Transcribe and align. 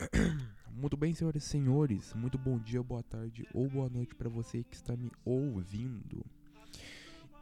Muito 0.72 0.96
bem, 0.96 1.12
senhoras 1.12 1.44
e 1.44 1.46
senhores, 1.46 2.14
muito 2.14 2.38
bom 2.38 2.58
dia, 2.58 2.82
boa 2.82 3.02
tarde 3.02 3.46
ou 3.52 3.68
boa 3.68 3.88
noite 3.88 4.14
para 4.14 4.30
você 4.30 4.64
que 4.64 4.74
está 4.74 4.96
me 4.96 5.10
ouvindo. 5.24 6.24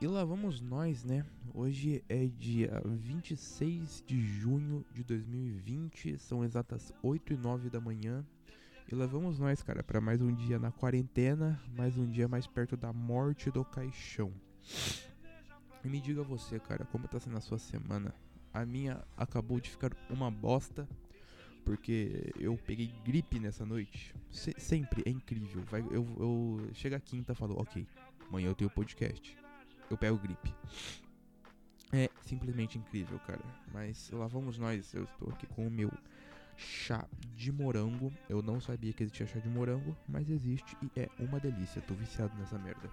E 0.01 0.07
lá 0.07 0.25
vamos 0.25 0.61
nós, 0.61 1.05
né? 1.05 1.25
Hoje 1.55 2.03
é 2.09 2.27
dia 2.27 2.83
26 2.85 4.03
de 4.07 4.21
junho 4.21 4.85
de 4.93 5.05
2020, 5.05 6.19
são 6.19 6.45
exatas 6.45 6.93
8 7.03 7.35
e 7.35 7.37
9 7.37 7.71
da 7.71 7.81
manhã. 7.81 8.25
E 8.91 8.95
lá 8.95 9.07
vamos 9.07 9.39
nós, 9.39 9.63
cara, 9.63 9.83
para 9.83 10.01
mais 10.01 10.21
um 10.21 10.35
dia 10.35 10.59
na 10.59 10.73
quarentena, 10.73 11.61
mais 11.77 11.97
um 11.97 12.09
dia 12.09 12.27
mais 12.27 12.47
perto 12.47 12.77
da 12.77 12.93
morte 12.93 13.51
do 13.51 13.65
caixão. 13.65 14.33
E 15.85 15.89
me 15.89 16.01
diga 16.01 16.23
você, 16.25 16.59
cara, 16.59 16.85
como 16.87 17.07
tá 17.07 17.21
sendo 17.21 17.37
a 17.37 17.41
sua 17.41 17.59
semana? 17.59 18.13
A 18.53 18.65
minha 18.67 19.05
acabou 19.17 19.61
de 19.61 19.71
ficar 19.71 19.93
uma 20.11 20.31
bosta 20.31 20.89
porque 21.69 22.33
eu 22.41 22.57
peguei 22.57 22.91
gripe 23.05 23.39
nessa 23.39 23.63
noite. 23.67 24.15
Se 24.31 24.55
sempre 24.57 25.03
é 25.05 25.11
incrível. 25.11 25.63
Vai, 25.71 25.83
eu, 25.91 26.07
eu 26.19 26.71
chega 26.73 26.97
a 26.97 27.01
quinta 27.01 27.33
e 27.33 27.35
falo, 27.35 27.61
ok, 27.61 27.87
amanhã 28.27 28.49
eu 28.49 28.55
tenho 28.55 28.71
podcast. 28.71 29.37
Eu 29.91 29.99
pego 29.99 30.17
gripe. 30.17 30.55
É 31.93 32.09
simplesmente 32.23 32.79
incrível, 32.79 33.19
cara. 33.19 33.43
Mas 33.71 34.11
lá 34.13 34.27
vamos 34.27 34.57
nós. 34.57 34.95
Eu 34.95 35.05
estou 35.05 35.29
aqui 35.29 35.47
com 35.47 35.67
o 35.67 35.71
meu 35.71 35.93
chá 36.57 37.07
de 37.37 37.53
morango. 37.53 38.11
Eu 38.31 38.41
não 38.41 38.63
sabia 38.63 38.95
que 38.95 39.03
existia 39.03 39.27
chá 39.27 39.39
de 39.39 39.51
morango, 39.51 39.95
mas 40.09 40.31
existe 40.31 40.75
e 40.81 40.91
é 40.99 41.11
uma 41.19 41.39
delícia. 41.39 41.83
Tô 41.83 41.93
viciado 41.93 42.35
nessa 42.39 42.59
merda. 42.59 42.91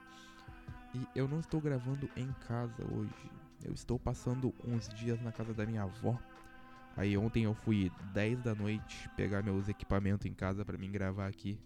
E 0.94 1.08
eu 1.18 1.30
não 1.30 1.40
estou 1.40 1.62
gravando 1.62 2.10
em 2.18 2.30
casa 2.46 2.84
hoje. 2.94 3.32
Eu 3.64 3.74
estou 3.74 3.98
passando 3.98 4.54
uns 4.66 4.90
dias 4.90 5.22
na 5.22 5.32
casa 5.32 5.54
da 5.54 5.66
minha 5.66 5.84
avó 5.84 6.20
Aí 6.98 7.18
ontem 7.18 7.44
eu 7.44 7.54
fui 7.54 7.92
10 8.14 8.42
da 8.42 8.56
noite 8.56 9.10
pegar 9.18 9.44
meus 9.44 9.68
equipamentos 9.68 10.26
em 10.26 10.34
casa 10.34 10.64
para 10.64 10.78
mim 10.78 10.90
gravar 10.90 11.28
aqui, 11.28 11.60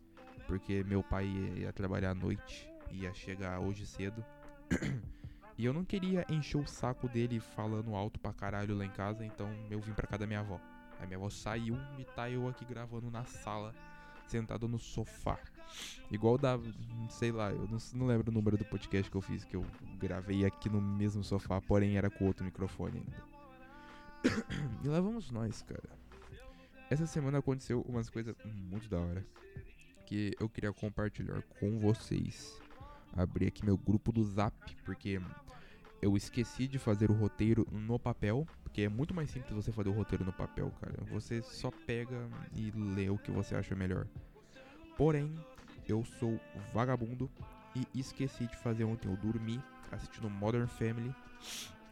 porque 0.47 0.83
meu 0.83 1.03
pai 1.03 1.27
ia 1.57 1.71
trabalhar 1.71 2.11
à 2.11 2.15
noite, 2.15 2.67
ia 2.91 3.13
chegar 3.13 3.59
hoje 3.59 3.85
cedo. 3.85 4.25
e 5.55 5.65
eu 5.65 5.73
não 5.73 5.85
queria 5.85 6.25
encher 6.29 6.57
o 6.57 6.65
saco 6.65 7.07
dele 7.07 7.39
falando 7.39 7.95
alto 7.95 8.19
pra 8.19 8.33
caralho 8.33 8.75
lá 8.75 8.85
em 8.85 8.89
casa, 8.89 9.23
então 9.23 9.47
eu 9.69 9.79
vim 9.79 9.93
pra 9.93 10.07
casa 10.07 10.21
da 10.21 10.27
minha 10.27 10.39
avó. 10.39 10.59
Aí 10.99 11.05
minha 11.05 11.17
avó 11.17 11.29
saiu 11.29 11.77
e 11.99 12.03
tá 12.03 12.29
eu 12.29 12.47
aqui 12.47 12.65
gravando 12.65 13.11
na 13.11 13.23
sala, 13.23 13.75
sentado 14.25 14.67
no 14.67 14.79
sofá. 14.79 15.37
Igual 16.09 16.39
da, 16.39 16.59
sei 17.07 17.31
lá, 17.31 17.51
eu 17.51 17.67
não, 17.67 17.77
não 17.93 18.07
lembro 18.07 18.31
o 18.31 18.33
número 18.33 18.57
do 18.57 18.65
podcast 18.65 19.09
que 19.11 19.15
eu 19.15 19.21
fiz, 19.21 19.45
que 19.45 19.55
eu 19.55 19.63
gravei 19.99 20.43
aqui 20.43 20.69
no 20.69 20.81
mesmo 20.81 21.23
sofá, 21.23 21.61
porém 21.61 21.97
era 21.97 22.09
com 22.09 22.25
outro 22.25 22.43
microfone 22.43 22.97
ainda. 22.97 23.38
e 24.83 24.87
lá 24.87 24.99
vamos 24.99 25.31
nós, 25.31 25.61
cara. 25.61 25.89
Essa 26.89 27.05
semana 27.05 27.37
aconteceu 27.37 27.81
umas 27.81 28.09
coisas 28.09 28.35
muito 28.45 28.89
da 28.89 28.99
hora 28.99 29.25
que 30.05 30.35
eu 30.39 30.49
queria 30.49 30.73
compartilhar 30.73 31.43
com 31.59 31.79
vocês. 31.79 32.59
Abri 33.15 33.47
aqui 33.47 33.63
meu 33.63 33.77
grupo 33.77 34.11
do 34.11 34.23
Zap, 34.23 34.55
porque 34.83 35.21
eu 36.01 36.17
esqueci 36.17 36.67
de 36.67 36.79
fazer 36.79 37.11
o 37.11 37.13
roteiro 37.13 37.67
no 37.71 37.99
papel, 37.99 38.47
porque 38.63 38.81
é 38.81 38.89
muito 38.89 39.13
mais 39.13 39.29
simples 39.29 39.53
você 39.53 39.71
fazer 39.71 39.89
o 39.89 39.93
roteiro 39.93 40.25
no 40.25 40.33
papel, 40.33 40.71
cara. 40.81 41.03
Você 41.11 41.41
só 41.41 41.69
pega 41.85 42.27
e 42.55 42.71
lê 42.71 43.09
o 43.09 43.17
que 43.17 43.29
você 43.29 43.55
acha 43.55 43.75
melhor. 43.75 44.07
Porém, 44.97 45.31
eu 45.87 46.03
sou 46.03 46.39
vagabundo 46.73 47.29
e 47.75 47.99
esqueci 47.99 48.47
de 48.47 48.57
fazer 48.57 48.83
ontem. 48.83 49.09
Eu 49.09 49.17
dormi 49.17 49.61
assistindo 49.91 50.29
Modern 50.29 50.67
Family 50.67 51.13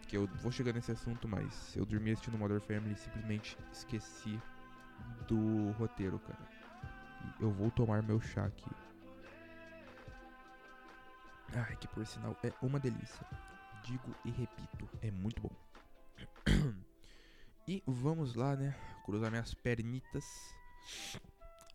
que 0.08 0.16
eu 0.16 0.26
vou 0.42 0.52
chegar 0.52 0.74
nesse 0.74 0.92
assunto, 0.92 1.28
mas 1.28 1.76
eu 1.76 1.86
dormi 1.86 2.12
assistindo 2.12 2.38
Modern 2.38 2.62
Family 2.62 2.94
e 2.94 2.98
simplesmente 2.98 3.58
esqueci 3.72 4.40
do 5.28 5.72
roteiro, 5.72 6.18
cara. 6.20 6.50
Eu 7.40 7.52
vou 7.52 7.70
tomar 7.70 8.02
meu 8.02 8.20
chá 8.22 8.46
aqui. 8.46 8.70
Ai, 11.54 11.76
que 11.76 11.88
por 11.88 12.06
sinal 12.06 12.38
é 12.44 12.54
uma 12.62 12.80
delícia. 12.80 13.26
Digo 13.84 14.16
e 14.24 14.32
repito, 14.32 14.90
é 15.02 15.12
muito 15.12 15.42
bom. 15.42 15.52
e 17.68 17.84
vamos 17.86 18.34
lá, 18.34 18.56
né? 18.56 18.76
Cruzar 19.06 19.30
minhas 19.30 19.54
pernitas. 19.54 20.24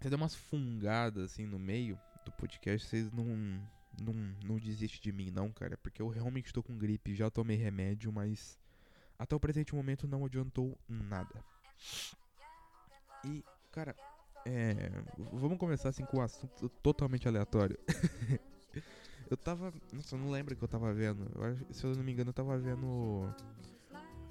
Você 0.01 0.09
dá 0.11 0.17
umas 0.17 0.35
fungadas 0.35 1.33
assim 1.33 1.47
no 1.47 1.59
meio 1.59 1.99
do 2.25 2.33
podcast, 2.33 2.89
vocês 2.89 3.13
não 3.13 3.61
não, 4.01 4.15
não 4.45 4.59
desiste 4.59 5.01
de 5.01 5.13
mim, 5.13 5.31
não, 5.31 5.51
cara. 5.51 5.77
Porque 5.77 6.01
eu 6.01 6.09
realmente 6.09 6.47
estou 6.47 6.63
com 6.63 6.77
gripe, 6.77 7.15
já 7.15 7.31
tomei 7.31 7.57
remédio, 7.57 8.13
mas 8.13 8.59
até 9.19 9.35
o 9.37 9.41
presente 9.41 9.75
momento 9.75 10.07
não 10.07 10.25
adiantou 10.25 10.79
nada. 10.89 11.45
E, 13.25 13.45
cara, 13.71 13.95
é, 14.45 14.75
vamos 15.33 15.59
começar 15.59 15.91
assim 15.91 16.05
com 16.05 16.19
um 16.19 16.23
assunto 16.23 16.69
totalmente 16.83 17.29
aleatório. 17.29 17.79
eu 19.31 19.37
tava. 19.37 19.73
Nossa, 19.93 20.17
eu 20.17 20.19
não 20.19 20.31
lembro 20.31 20.57
que 20.57 20.63
eu 20.63 20.69
tava 20.69 20.93
vendo. 20.93 21.31
Eu, 21.35 21.75
se 21.75 21.85
eu 21.85 21.95
não 21.95 22.03
me 22.03 22.13
engano, 22.13 22.31
eu 22.31 22.35
tava 22.35 22.59
vendo 22.59 22.87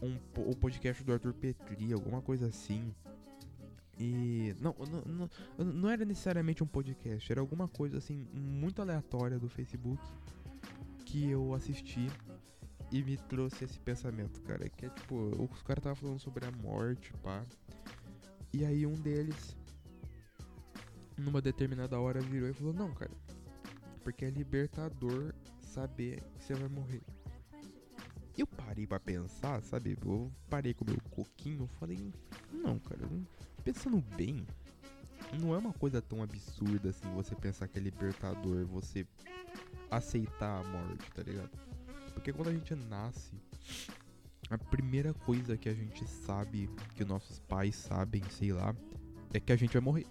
um, 0.01 0.17
o 0.38 0.55
podcast 0.55 1.03
do 1.03 1.13
Arthur 1.13 1.33
Petri, 1.33 1.93
alguma 1.93 2.22
coisa 2.22 2.47
assim. 2.47 2.93
E 4.00 4.56
não, 4.59 4.75
não, 5.06 5.29
não, 5.63 5.90
era 5.90 6.03
necessariamente 6.03 6.63
um 6.63 6.68
podcast, 6.68 7.31
era 7.31 7.40
alguma 7.40 7.68
coisa 7.68 7.97
assim 7.97 8.25
muito 8.34 8.81
aleatória 8.81 9.38
do 9.38 9.47
Facebook 9.47 10.02
que 11.06 11.29
eu 11.29 11.53
assisti 11.53 12.07
e 12.91 13.03
me 13.03 13.18
trouxe 13.18 13.66
esse 13.66 13.79
pensamento, 13.79 14.41
cara. 14.41 14.68
Que 14.69 14.85
é 14.85 14.90
tipo, 14.90 15.16
os 15.52 15.62
caras 15.62 15.81
estavam 15.81 15.96
falando 15.96 16.19
sobre 16.19 16.46
a 16.46 16.52
morte, 16.52 17.13
pá. 17.22 17.46
E 18.53 18.66
aí 18.66 18.85
um 18.85 18.94
deles, 18.94 19.56
numa 21.18 21.41
determinada 21.41 22.00
hora, 22.00 22.19
virou 22.22 22.50
e 22.50 22.53
falou: 22.53 22.73
Não, 22.73 22.94
cara, 22.94 23.12
porque 24.03 24.25
é 24.25 24.29
libertador 24.29 25.34
saber 25.62 26.22
que 26.38 26.44
você 26.44 26.53
vai 26.53 26.68
morrer. 26.68 27.02
Eu 28.37 28.47
parei 28.47 28.87
para 28.87 28.99
pensar, 28.99 29.61
sabe? 29.61 29.97
Eu 30.05 30.31
parei 30.49 30.73
com 30.73 30.85
meu 30.85 30.99
coquinho, 31.09 31.67
falei: 31.79 32.13
Não, 32.51 32.79
cara, 32.79 33.01
pensando 33.63 34.01
bem, 34.15 34.45
não 35.39 35.53
é 35.53 35.57
uma 35.57 35.73
coisa 35.73 36.01
tão 36.01 36.23
absurda 36.23 36.89
assim 36.89 37.13
você 37.13 37.35
pensar 37.35 37.67
que 37.67 37.77
é 37.77 37.81
libertador 37.81 38.65
você 38.65 39.05
aceitar 39.89 40.61
a 40.61 40.63
morte, 40.63 41.11
tá 41.11 41.23
ligado? 41.23 41.51
Porque 42.13 42.31
quando 42.31 42.49
a 42.49 42.53
gente 42.53 42.75
nasce, 42.75 43.33
a 44.49 44.57
primeira 44.57 45.13
coisa 45.13 45.57
que 45.57 45.69
a 45.69 45.73
gente 45.73 46.07
sabe, 46.07 46.69
que 46.95 47.05
nossos 47.05 47.39
pais 47.39 47.75
sabem, 47.75 48.21
sei 48.29 48.51
lá, 48.53 48.75
é 49.33 49.39
que 49.39 49.51
a 49.51 49.55
gente 49.55 49.73
vai 49.73 49.81
morrer. 49.81 50.05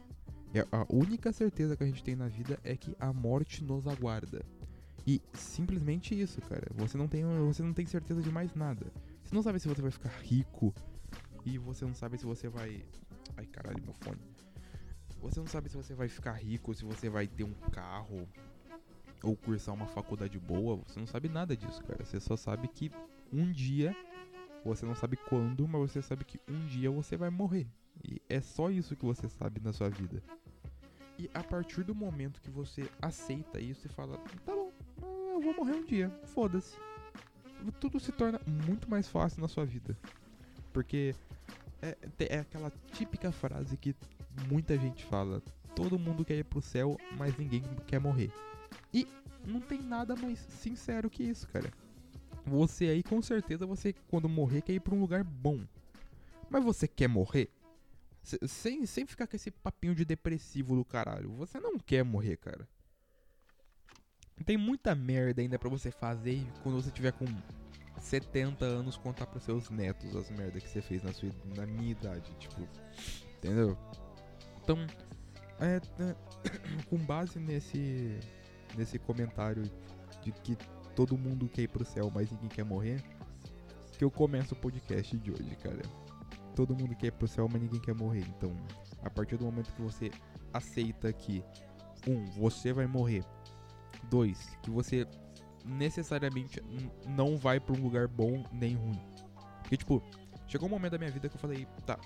E 0.52 0.58
a 0.60 0.86
única 0.88 1.32
certeza 1.32 1.76
que 1.76 1.84
a 1.84 1.86
gente 1.86 2.02
tem 2.02 2.16
na 2.16 2.26
vida 2.26 2.58
é 2.64 2.76
que 2.76 2.96
a 2.98 3.12
morte 3.12 3.62
nos 3.62 3.86
aguarda. 3.86 4.44
E 5.06 5.20
simplesmente 5.32 6.18
isso, 6.18 6.40
cara. 6.42 6.66
Você 6.74 6.96
não 6.96 7.08
tem, 7.08 7.24
você 7.46 7.62
não 7.62 7.72
tem 7.72 7.86
certeza 7.86 8.22
de 8.22 8.30
mais 8.30 8.54
nada. 8.54 8.92
Você 9.24 9.34
não 9.34 9.42
sabe 9.42 9.58
se 9.60 9.68
você 9.68 9.82
vai 9.82 9.90
ficar 9.90 10.10
rico 10.22 10.74
e 11.44 11.58
você 11.58 11.84
não 11.84 11.94
sabe 11.94 12.18
se 12.18 12.26
você 12.26 12.48
vai 12.48 12.84
Ai, 13.36 13.46
caralho, 13.46 13.82
meu 13.82 13.94
fone. 13.94 14.20
Você 15.22 15.40
não 15.40 15.46
sabe 15.46 15.70
se 15.70 15.76
você 15.76 15.94
vai 15.94 16.08
ficar 16.08 16.32
rico, 16.32 16.74
se 16.74 16.84
você 16.84 17.08
vai 17.08 17.26
ter 17.26 17.44
um 17.44 17.54
carro 17.72 18.28
ou 19.22 19.36
cursar 19.36 19.74
uma 19.74 19.86
faculdade 19.86 20.38
boa. 20.38 20.76
Você 20.86 20.98
não 20.98 21.06
sabe 21.06 21.28
nada 21.28 21.56
disso, 21.56 21.82
cara. 21.84 22.04
Você 22.04 22.20
só 22.20 22.36
sabe 22.36 22.68
que 22.68 22.90
um 23.32 23.50
dia, 23.50 23.94
você 24.64 24.84
não 24.84 24.94
sabe 24.94 25.16
quando, 25.16 25.66
mas 25.66 25.90
você 25.90 26.02
sabe 26.02 26.24
que 26.24 26.40
um 26.48 26.66
dia 26.66 26.90
você 26.90 27.16
vai 27.16 27.30
morrer. 27.30 27.66
E 28.04 28.20
é 28.28 28.40
só 28.40 28.70
isso 28.70 28.96
que 28.96 29.04
você 29.04 29.28
sabe 29.28 29.60
na 29.60 29.72
sua 29.72 29.88
vida. 29.88 30.22
E 31.18 31.30
a 31.34 31.42
partir 31.42 31.84
do 31.84 31.94
momento 31.94 32.40
que 32.40 32.50
você 32.50 32.90
aceita 33.00 33.60
isso 33.60 33.86
e 33.86 33.90
fala: 33.90 34.18
tá 34.44 34.54
eu 35.40 35.44
vou 35.44 35.54
morrer 35.54 35.76
um 35.76 35.84
dia, 35.84 36.10
foda-se. 36.26 36.76
Tudo 37.80 37.98
se 37.98 38.12
torna 38.12 38.40
muito 38.66 38.88
mais 38.88 39.08
fácil 39.08 39.40
na 39.40 39.48
sua 39.48 39.64
vida. 39.64 39.96
Porque 40.72 41.14
é, 41.80 41.96
é 42.18 42.38
aquela 42.38 42.70
típica 42.92 43.32
frase 43.32 43.76
que 43.76 43.94
muita 44.48 44.76
gente 44.76 45.04
fala: 45.04 45.42
todo 45.74 45.98
mundo 45.98 46.24
quer 46.24 46.36
ir 46.36 46.44
pro 46.44 46.60
céu, 46.60 46.96
mas 47.16 47.36
ninguém 47.36 47.62
quer 47.86 47.98
morrer. 47.98 48.30
E 48.92 49.06
não 49.46 49.60
tem 49.60 49.80
nada 49.80 50.14
mais 50.14 50.38
sincero 50.38 51.08
que 51.08 51.22
isso, 51.22 51.48
cara. 51.48 51.72
Você 52.46 52.86
aí, 52.86 53.02
com 53.02 53.20
certeza, 53.22 53.66
você 53.66 53.94
quando 54.08 54.28
morrer 54.28 54.62
quer 54.62 54.74
ir 54.74 54.80
pra 54.80 54.94
um 54.94 55.00
lugar 55.00 55.24
bom. 55.24 55.60
Mas 56.48 56.64
você 56.64 56.86
quer 56.86 57.08
morrer? 57.08 57.50
Sem, 58.22 58.84
sem 58.84 59.06
ficar 59.06 59.26
com 59.26 59.36
esse 59.36 59.50
papinho 59.50 59.94
de 59.94 60.04
depressivo 60.04 60.76
do 60.76 60.84
caralho. 60.84 61.30
Você 61.32 61.58
não 61.58 61.78
quer 61.78 62.04
morrer, 62.04 62.36
cara. 62.36 62.68
Tem 64.44 64.56
muita 64.56 64.94
merda 64.94 65.42
ainda 65.42 65.58
para 65.58 65.68
você 65.68 65.90
fazer 65.90 66.46
quando 66.62 66.82
você 66.82 66.90
tiver 66.90 67.12
com 67.12 67.26
70 67.98 68.64
anos 68.64 68.96
contar 68.96 69.26
pros 69.26 69.44
seus 69.44 69.68
netos 69.70 70.16
as 70.16 70.30
merdas 70.30 70.62
que 70.62 70.68
você 70.68 70.80
fez 70.80 71.02
na, 71.02 71.12
sua, 71.12 71.30
na 71.56 71.66
minha 71.66 71.92
idade, 71.92 72.34
tipo, 72.38 72.66
entendeu? 73.36 73.76
Então, 74.62 74.78
é, 75.60 75.80
é, 76.02 76.16
com 76.88 76.96
base 76.96 77.38
nesse, 77.38 78.18
nesse 78.76 78.98
comentário 78.98 79.62
de 80.22 80.32
que 80.32 80.56
todo 80.96 81.16
mundo 81.16 81.48
quer 81.48 81.62
ir 81.62 81.68
pro 81.68 81.84
céu, 81.84 82.10
mas 82.12 82.30
ninguém 82.30 82.48
quer 82.48 82.64
morrer, 82.64 83.02
que 83.96 84.04
eu 84.04 84.10
começo 84.10 84.54
o 84.54 84.56
podcast 84.56 85.16
de 85.18 85.30
hoje, 85.30 85.56
cara. 85.56 85.82
todo 86.56 86.74
mundo 86.74 86.96
quer 86.96 87.08
ir 87.08 87.12
pro 87.12 87.28
céu, 87.28 87.48
mas 87.50 87.60
ninguém 87.60 87.80
quer 87.80 87.94
morrer. 87.94 88.24
Então, 88.36 88.56
a 89.02 89.10
partir 89.10 89.36
do 89.36 89.44
momento 89.44 89.72
que 89.74 89.82
você 89.82 90.10
aceita 90.52 91.12
que, 91.12 91.44
um, 92.06 92.24
você 92.32 92.72
vai 92.72 92.86
morrer. 92.86 93.24
Dois, 94.08 94.56
que 94.62 94.70
você 94.70 95.06
necessariamente 95.64 96.62
não 97.06 97.36
vai 97.36 97.60
para 97.60 97.76
um 97.76 97.82
lugar 97.82 98.08
bom 98.08 98.44
nem 98.52 98.74
ruim. 98.74 99.00
Porque, 99.62 99.76
tipo, 99.76 100.02
chegou 100.46 100.68
um 100.68 100.70
momento 100.70 100.92
da 100.92 100.98
minha 100.98 101.10
vida 101.10 101.28
que 101.28 101.36
eu 101.36 101.40
falei, 101.40 101.66
tá, 101.86 101.98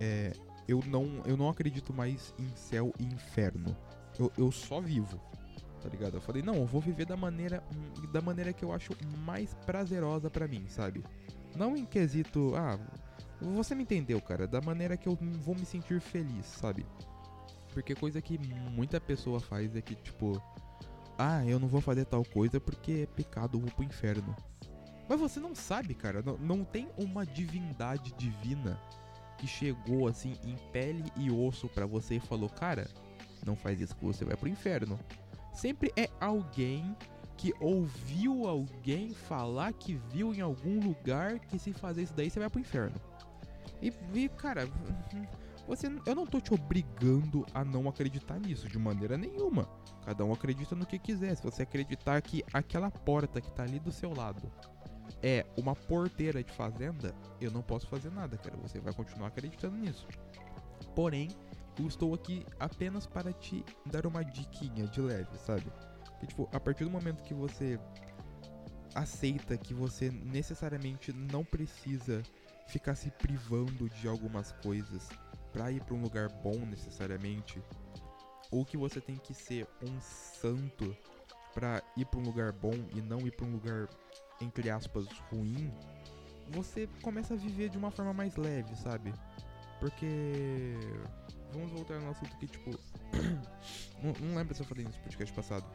é, 0.00 0.32
eu 0.66 0.80
não, 0.86 1.22
eu 1.24 1.36
não 1.36 1.48
acredito 1.48 1.92
mais 1.92 2.34
em 2.38 2.48
céu 2.56 2.92
e 2.98 3.04
inferno. 3.04 3.76
Eu, 4.18 4.32
eu 4.36 4.50
só 4.50 4.80
vivo, 4.80 5.20
tá 5.80 5.88
ligado? 5.88 6.14
Eu 6.14 6.20
falei, 6.20 6.42
não, 6.42 6.54
eu 6.56 6.66
vou 6.66 6.80
viver 6.80 7.06
da 7.06 7.16
maneira, 7.16 7.62
da 8.12 8.20
maneira 8.20 8.52
que 8.52 8.64
eu 8.64 8.72
acho 8.72 8.92
mais 9.18 9.54
prazerosa 9.66 10.30
para 10.30 10.48
mim, 10.48 10.64
sabe? 10.68 11.04
Não 11.54 11.76
em 11.76 11.84
quesito, 11.84 12.54
ah, 12.56 12.78
você 13.40 13.74
me 13.74 13.82
entendeu, 13.82 14.20
cara, 14.20 14.46
da 14.46 14.60
maneira 14.60 14.96
que 14.96 15.08
eu 15.08 15.16
vou 15.40 15.54
me 15.54 15.64
sentir 15.64 16.00
feliz, 16.00 16.46
sabe? 16.46 16.86
Porque 17.72 17.94
coisa 17.94 18.20
que 18.22 18.38
muita 18.38 19.00
pessoa 19.00 19.38
faz 19.38 19.76
é 19.76 19.82
que, 19.82 19.94
tipo, 19.94 20.42
ah, 21.18 21.44
eu 21.46 21.58
não 21.58 21.68
vou 21.68 21.80
fazer 21.80 22.04
tal 22.04 22.24
coisa 22.24 22.60
porque 22.60 23.02
é 23.02 23.06
pecado, 23.06 23.56
eu 23.56 23.60
vou 23.60 23.70
pro 23.70 23.84
inferno. 23.84 24.34
Mas 25.08 25.20
você 25.20 25.38
não 25.38 25.54
sabe, 25.54 25.94
cara, 25.94 26.22
não, 26.22 26.36
não 26.36 26.64
tem 26.64 26.88
uma 26.98 27.24
divindade 27.24 28.12
divina 28.14 28.78
que 29.38 29.46
chegou 29.46 30.08
assim 30.08 30.34
em 30.44 30.56
pele 30.72 31.04
e 31.16 31.30
osso 31.30 31.68
para 31.68 31.86
você 31.86 32.16
e 32.16 32.20
falou: 32.20 32.48
"Cara, 32.48 32.88
não 33.44 33.54
faz 33.54 33.80
isso 33.80 33.94
que 33.94 34.04
você 34.04 34.24
vai 34.24 34.36
pro 34.36 34.48
inferno". 34.48 34.98
Sempre 35.54 35.92
é 35.96 36.08
alguém 36.20 36.94
que 37.36 37.54
ouviu 37.60 38.46
alguém 38.46 39.14
falar 39.14 39.72
que 39.72 39.94
viu 40.12 40.34
em 40.34 40.40
algum 40.40 40.80
lugar 40.80 41.38
que 41.38 41.58
se 41.58 41.72
fazer 41.72 42.02
isso 42.02 42.14
daí 42.14 42.30
você 42.30 42.40
vai 42.40 42.50
pro 42.50 42.60
inferno. 42.60 42.96
E, 43.80 43.92
e 44.14 44.28
cara, 44.30 44.68
você, 45.66 45.88
eu 46.06 46.14
não 46.14 46.26
tô 46.26 46.40
te 46.40 46.54
obrigando 46.54 47.44
a 47.52 47.64
não 47.64 47.88
acreditar 47.88 48.38
nisso 48.38 48.68
de 48.68 48.78
maneira 48.78 49.16
nenhuma. 49.16 49.68
Cada 50.04 50.24
um 50.24 50.32
acredita 50.32 50.74
no 50.74 50.86
que 50.86 50.98
quiser. 50.98 51.34
Se 51.34 51.42
você 51.42 51.62
acreditar 51.62 52.20
que 52.22 52.44
aquela 52.52 52.90
porta 52.90 53.40
que 53.40 53.50
tá 53.50 53.64
ali 53.64 53.80
do 53.80 53.90
seu 53.90 54.14
lado 54.14 54.50
é 55.22 55.44
uma 55.56 55.74
porteira 55.74 56.42
de 56.42 56.52
fazenda, 56.52 57.14
eu 57.40 57.50
não 57.50 57.62
posso 57.62 57.88
fazer 57.88 58.10
nada, 58.10 58.36
cara. 58.36 58.56
Você 58.58 58.78
vai 58.78 58.92
continuar 58.92 59.28
acreditando 59.28 59.76
nisso. 59.76 60.06
Porém, 60.94 61.28
eu 61.78 61.86
estou 61.86 62.14
aqui 62.14 62.46
apenas 62.58 63.06
para 63.06 63.32
te 63.32 63.64
dar 63.84 64.06
uma 64.06 64.24
diquinha 64.24 64.86
de 64.86 65.00
leve, 65.00 65.36
sabe? 65.38 65.66
Que 66.20 66.26
tipo, 66.26 66.48
a 66.52 66.60
partir 66.60 66.84
do 66.84 66.90
momento 66.90 67.22
que 67.22 67.34
você 67.34 67.78
aceita 68.94 69.58
que 69.58 69.74
você 69.74 70.10
necessariamente 70.10 71.12
não 71.12 71.44
precisa 71.44 72.22
ficar 72.68 72.94
se 72.94 73.10
privando 73.10 73.88
de 73.90 74.08
algumas 74.08 74.52
coisas 74.62 75.08
para 75.56 75.72
ir 75.72 75.82
para 75.82 75.94
um 75.94 76.02
lugar 76.02 76.28
bom 76.28 76.54
necessariamente, 76.66 77.62
ou 78.50 78.62
que 78.62 78.76
você 78.76 79.00
tem 79.00 79.16
que 79.16 79.32
ser 79.32 79.66
um 79.82 79.98
santo 80.02 80.94
para 81.54 81.82
ir 81.96 82.04
para 82.04 82.20
um 82.20 82.24
lugar 82.24 82.52
bom 82.52 82.74
e 82.94 83.00
não 83.00 83.26
ir 83.26 83.30
para 83.30 83.46
um 83.46 83.52
lugar 83.52 83.88
entre 84.38 84.68
aspas 84.68 85.06
ruim, 85.32 85.72
você 86.50 86.86
começa 87.00 87.32
a 87.32 87.36
viver 87.38 87.70
de 87.70 87.78
uma 87.78 87.90
forma 87.90 88.12
mais 88.12 88.36
leve, 88.36 88.76
sabe? 88.76 89.14
Porque 89.80 90.74
vamos 91.54 91.72
voltar 91.72 91.98
no 92.00 92.10
assunto 92.10 92.36
que 92.36 92.48
tipo 92.48 92.70
não, 94.04 94.12
não 94.20 94.36
lembro 94.36 94.54
se 94.54 94.60
eu 94.60 94.66
falei 94.66 94.84
nesse 94.84 94.98
podcast 94.98 95.34
passado. 95.34 95.66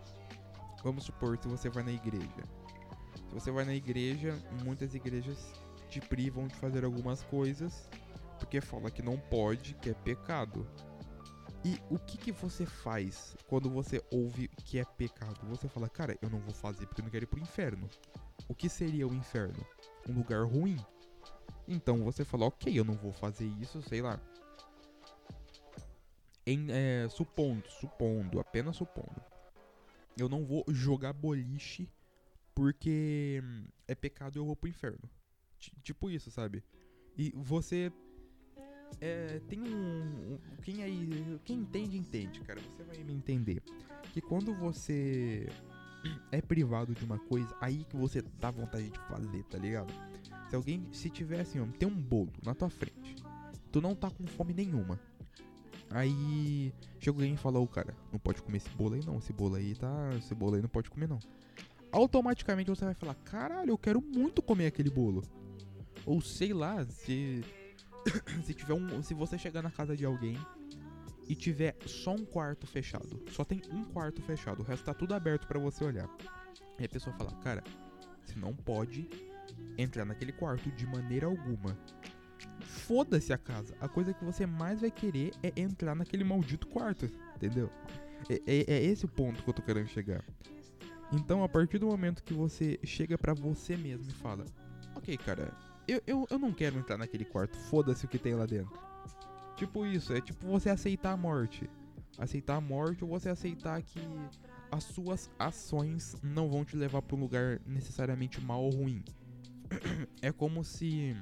Vamos 0.83 1.05
supor 1.05 1.39
se 1.39 1.47
você 1.47 1.69
vai 1.69 1.81
na 1.81 1.91
igreja. 1.91 2.43
Se 3.29 3.33
você 3.33 3.49
vai 3.49 3.65
na 3.65 3.73
igreja, 3.73 4.37
muitas 4.63 4.93
igrejas 4.93 5.51
te 5.89 5.99
privam 5.99 6.47
de 6.47 6.55
fazer 6.55 6.85
algumas 6.85 7.23
coisas 7.23 7.89
porque 8.41 8.59
fala 8.59 8.89
que 8.89 9.03
não 9.03 9.19
pode, 9.19 9.75
que 9.75 9.91
é 9.91 9.93
pecado. 9.93 10.67
E 11.63 11.79
o 11.91 11.99
que, 11.99 12.17
que 12.17 12.31
você 12.31 12.65
faz 12.65 13.35
quando 13.45 13.69
você 13.69 14.03
ouve 14.11 14.47
que 14.65 14.79
é 14.79 14.83
pecado? 14.83 15.45
Você 15.47 15.69
fala, 15.69 15.87
cara, 15.87 16.17
eu 16.23 16.29
não 16.29 16.39
vou 16.39 16.53
fazer 16.53 16.87
porque 16.87 17.01
eu 17.01 17.03
não 17.03 17.11
quero 17.11 17.25
ir 17.25 17.27
pro 17.27 17.39
inferno. 17.39 17.87
O 18.47 18.55
que 18.55 18.67
seria 18.67 19.07
o 19.07 19.13
inferno? 19.13 19.63
Um 20.09 20.13
lugar 20.13 20.43
ruim? 20.43 20.75
Então 21.67 22.03
você 22.03 22.25
fala, 22.25 22.45
ok, 22.45 22.77
eu 22.77 22.83
não 22.83 22.95
vou 22.95 23.13
fazer 23.13 23.45
isso, 23.45 23.79
sei 23.83 24.01
lá. 24.01 24.19
Em, 26.45 26.65
é, 26.71 27.07
supondo, 27.09 27.69
supondo, 27.69 28.39
apenas 28.39 28.75
supondo. 28.75 29.21
Eu 30.17 30.27
não 30.27 30.43
vou 30.43 30.65
jogar 30.67 31.13
boliche 31.13 31.87
porque 32.55 33.41
é 33.87 33.93
pecado 33.93 34.35
e 34.35 34.39
eu 34.39 34.45
vou 34.45 34.55
pro 34.55 34.67
inferno. 34.67 35.07
T 35.59 35.71
tipo 35.83 36.09
isso, 36.09 36.31
sabe? 36.31 36.63
E 37.15 37.31
você 37.35 37.91
é, 39.01 39.41
tem 39.49 39.59
um, 39.59 39.65
um, 39.65 40.39
Quem 40.61 40.83
aí. 40.83 41.39
Quem 41.43 41.57
entende, 41.57 41.97
entende, 41.97 42.39
cara. 42.41 42.61
Você 42.61 42.83
vai 42.83 43.03
me 43.03 43.13
entender. 43.13 43.63
Que 44.13 44.21
quando 44.21 44.53
você 44.53 45.49
é 46.31 46.39
privado 46.39 46.93
de 46.93 47.03
uma 47.03 47.17
coisa, 47.17 47.55
aí 47.59 47.83
que 47.85 47.97
você 47.97 48.21
dá 48.39 48.51
vontade 48.51 48.91
de 48.91 48.99
fazer, 48.99 49.43
tá 49.45 49.57
ligado? 49.57 49.91
Se 50.49 50.55
alguém. 50.55 50.87
Se 50.91 51.09
tiver 51.09 51.41
assim, 51.41 51.59
ó, 51.59 51.65
tem 51.65 51.89
um 51.89 51.95
bolo 51.95 52.31
na 52.45 52.53
tua 52.53 52.69
frente. 52.69 53.15
Tu 53.71 53.81
não 53.81 53.95
tá 53.95 54.11
com 54.11 54.27
fome 54.27 54.53
nenhuma. 54.53 54.99
Aí 55.89 56.71
chega 56.99 57.17
alguém 57.17 57.33
e 57.33 57.37
fala, 57.37 57.59
ô 57.59 57.67
cara, 57.67 57.95
não 58.11 58.19
pode 58.19 58.41
comer 58.41 58.57
esse 58.57 58.69
bolo 58.69 58.93
aí 58.93 59.03
não. 59.03 59.17
Esse 59.17 59.33
bolo 59.33 59.55
aí 59.55 59.73
tá. 59.73 60.11
Esse 60.15 60.35
bolo 60.35 60.55
aí 60.55 60.61
não 60.61 60.69
pode 60.69 60.91
comer 60.91 61.09
não. 61.09 61.19
Automaticamente 61.91 62.69
você 62.69 62.85
vai 62.85 62.93
falar, 62.93 63.15
caralho, 63.15 63.71
eu 63.71 63.77
quero 63.79 63.99
muito 63.99 64.43
comer 64.43 64.67
aquele 64.67 64.91
bolo. 64.91 65.23
Ou 66.05 66.21
sei 66.21 66.53
lá, 66.53 66.85
se 66.85 67.43
se 68.43 68.53
tiver 68.53 68.73
um, 68.73 69.01
se 69.03 69.13
você 69.13 69.37
chegar 69.37 69.61
na 69.61 69.71
casa 69.71 69.95
de 69.95 70.05
alguém 70.05 70.37
e 71.27 71.35
tiver 71.35 71.75
só 71.85 72.13
um 72.13 72.25
quarto 72.25 72.67
fechado, 72.67 73.23
só 73.31 73.43
tem 73.43 73.61
um 73.71 73.83
quarto 73.83 74.21
fechado, 74.21 74.61
o 74.61 74.63
resto 74.63 74.85
tá 74.85 74.93
tudo 74.93 75.13
aberto 75.13 75.47
para 75.47 75.59
você 75.59 75.83
olhar. 75.83 76.09
E 76.79 76.85
a 76.85 76.89
pessoa 76.89 77.15
fala: 77.15 77.31
"Cara, 77.43 77.63
você 78.23 78.39
não 78.39 78.53
pode 78.53 79.07
entrar 79.77 80.05
naquele 80.05 80.31
quarto 80.31 80.71
de 80.71 80.85
maneira 80.85 81.27
alguma. 81.27 81.77
Foda-se 82.61 83.31
a 83.31 83.37
casa. 83.37 83.75
A 83.79 83.87
coisa 83.87 84.13
que 84.13 84.23
você 84.23 84.45
mais 84.45 84.81
vai 84.81 84.91
querer 84.91 85.31
é 85.43 85.51
entrar 85.59 85.95
naquele 85.95 86.23
maldito 86.23 86.67
quarto, 86.67 87.09
entendeu? 87.35 87.69
É, 88.29 88.41
é, 88.45 88.73
é 88.73 88.83
esse 88.83 89.05
o 89.05 89.07
ponto 89.07 89.43
que 89.43 89.49
eu 89.49 89.53
tô 89.53 89.61
querendo 89.61 89.87
chegar. 89.87 90.23
Então, 91.11 91.43
a 91.43 91.49
partir 91.49 91.77
do 91.77 91.87
momento 91.87 92.23
que 92.23 92.33
você 92.33 92.79
chega 92.83 93.17
para 93.17 93.33
você 93.33 93.75
mesmo 93.75 94.09
e 94.09 94.13
fala: 94.13 94.45
Ok, 94.95 95.17
cara, 95.17 95.51
eu, 95.91 96.01
eu, 96.07 96.27
eu 96.29 96.39
não 96.39 96.53
quero 96.53 96.79
entrar 96.79 96.97
naquele 96.97 97.25
quarto, 97.25 97.57
foda-se 97.57 98.05
o 98.05 98.07
que 98.07 98.17
tem 98.17 98.33
lá 98.33 98.45
dentro. 98.45 98.79
Tipo 99.57 99.85
isso, 99.85 100.13
é 100.13 100.21
tipo 100.21 100.47
você 100.47 100.69
aceitar 100.69 101.11
a 101.11 101.17
morte. 101.17 101.69
Aceitar 102.17 102.55
a 102.55 102.61
morte 102.61 103.03
ou 103.03 103.09
você 103.09 103.29
aceitar 103.29 103.81
que 103.81 103.99
as 104.71 104.85
suas 104.85 105.29
ações 105.37 106.15
não 106.23 106.49
vão 106.49 106.63
te 106.63 106.77
levar 106.77 107.01
para 107.01 107.15
um 107.15 107.19
lugar 107.19 107.59
necessariamente 107.65 108.39
mal 108.39 108.63
ou 108.63 108.71
ruim. 108.71 109.03
É 110.21 110.31
como 110.31 110.63
se 110.63 111.15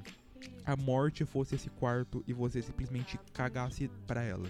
a 0.64 0.76
morte 0.76 1.24
fosse 1.24 1.54
esse 1.54 1.70
quarto 1.70 2.22
e 2.26 2.32
você 2.32 2.62
simplesmente 2.62 3.18
cagasse 3.32 3.88
pra 4.06 4.22
ela. 4.22 4.48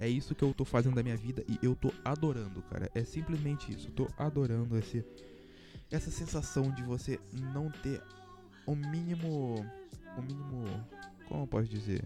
É 0.00 0.08
isso 0.08 0.34
que 0.34 0.42
eu 0.42 0.52
tô 0.52 0.64
fazendo 0.64 0.96
da 0.96 1.02
minha 1.02 1.16
vida 1.16 1.44
e 1.48 1.58
eu 1.62 1.76
tô 1.76 1.92
adorando, 2.04 2.62
cara. 2.62 2.90
É 2.94 3.04
simplesmente 3.04 3.72
isso. 3.72 3.88
Eu 3.88 3.92
tô 3.92 4.08
adorando 4.16 4.76
esse, 4.76 5.04
essa 5.90 6.10
sensação 6.10 6.70
de 6.72 6.82
você 6.82 7.20
não 7.32 7.70
ter 7.70 8.02
o 8.66 8.74
mínimo. 8.74 9.66
O 10.16 10.22
mínimo. 10.22 10.64
Como 11.28 11.44
eu 11.44 11.46
posso 11.46 11.68
dizer? 11.68 12.04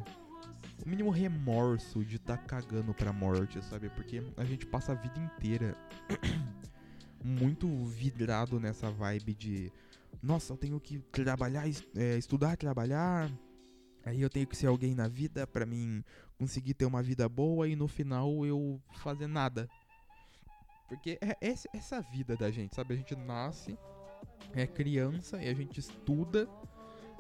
O 0.85 0.89
mínimo 0.89 1.11
remorso 1.11 2.05
de 2.05 2.17
estar 2.17 2.37
tá 2.37 2.43
cagando 2.43 2.95
pra 2.95 3.13
morte, 3.13 3.63
sabe? 3.65 3.89
Porque 3.91 4.23
a 4.37 4.45
gente 4.45 4.67
passa 4.67 4.93
a 4.93 4.95
vida 4.95 5.19
inteira 5.19 5.77
muito 7.25 7.69
vidrado 7.87 8.61
nessa 8.61 8.91
vibe 8.91 9.35
de. 9.35 9.73
Nossa, 10.23 10.53
eu 10.53 10.57
tenho 10.57 10.81
que 10.81 10.99
trabalhar, 11.13 11.67
é, 11.95 12.17
estudar, 12.17 12.57
trabalhar. 12.57 13.31
Aí 14.05 14.23
eu 14.23 14.31
tenho 14.31 14.47
que 14.47 14.57
ser 14.57 14.69
alguém 14.69 14.95
na 14.95 15.09
vida 15.09 15.47
para 15.47 15.67
mim 15.67 16.05
conseguir 16.39 16.75
ter 16.75 16.85
uma 16.85 17.03
vida 17.03 17.29
boa 17.29 17.69
e 17.69 17.75
no 17.75 17.89
final 17.89 18.47
eu 18.47 18.81
fazer 18.93 19.27
nada. 19.27 19.69
Porque 20.89 21.19
é 21.21 21.37
essa 21.41 22.01
vida 22.01 22.37
da 22.37 22.51
gente, 22.51 22.77
sabe? 22.77 22.95
A 22.95 22.97
gente 22.97 23.17
nasce 23.17 23.77
é 24.55 24.67
criança 24.67 25.43
e 25.43 25.49
a 25.49 25.55
gente 25.55 25.79
estuda. 25.81 26.49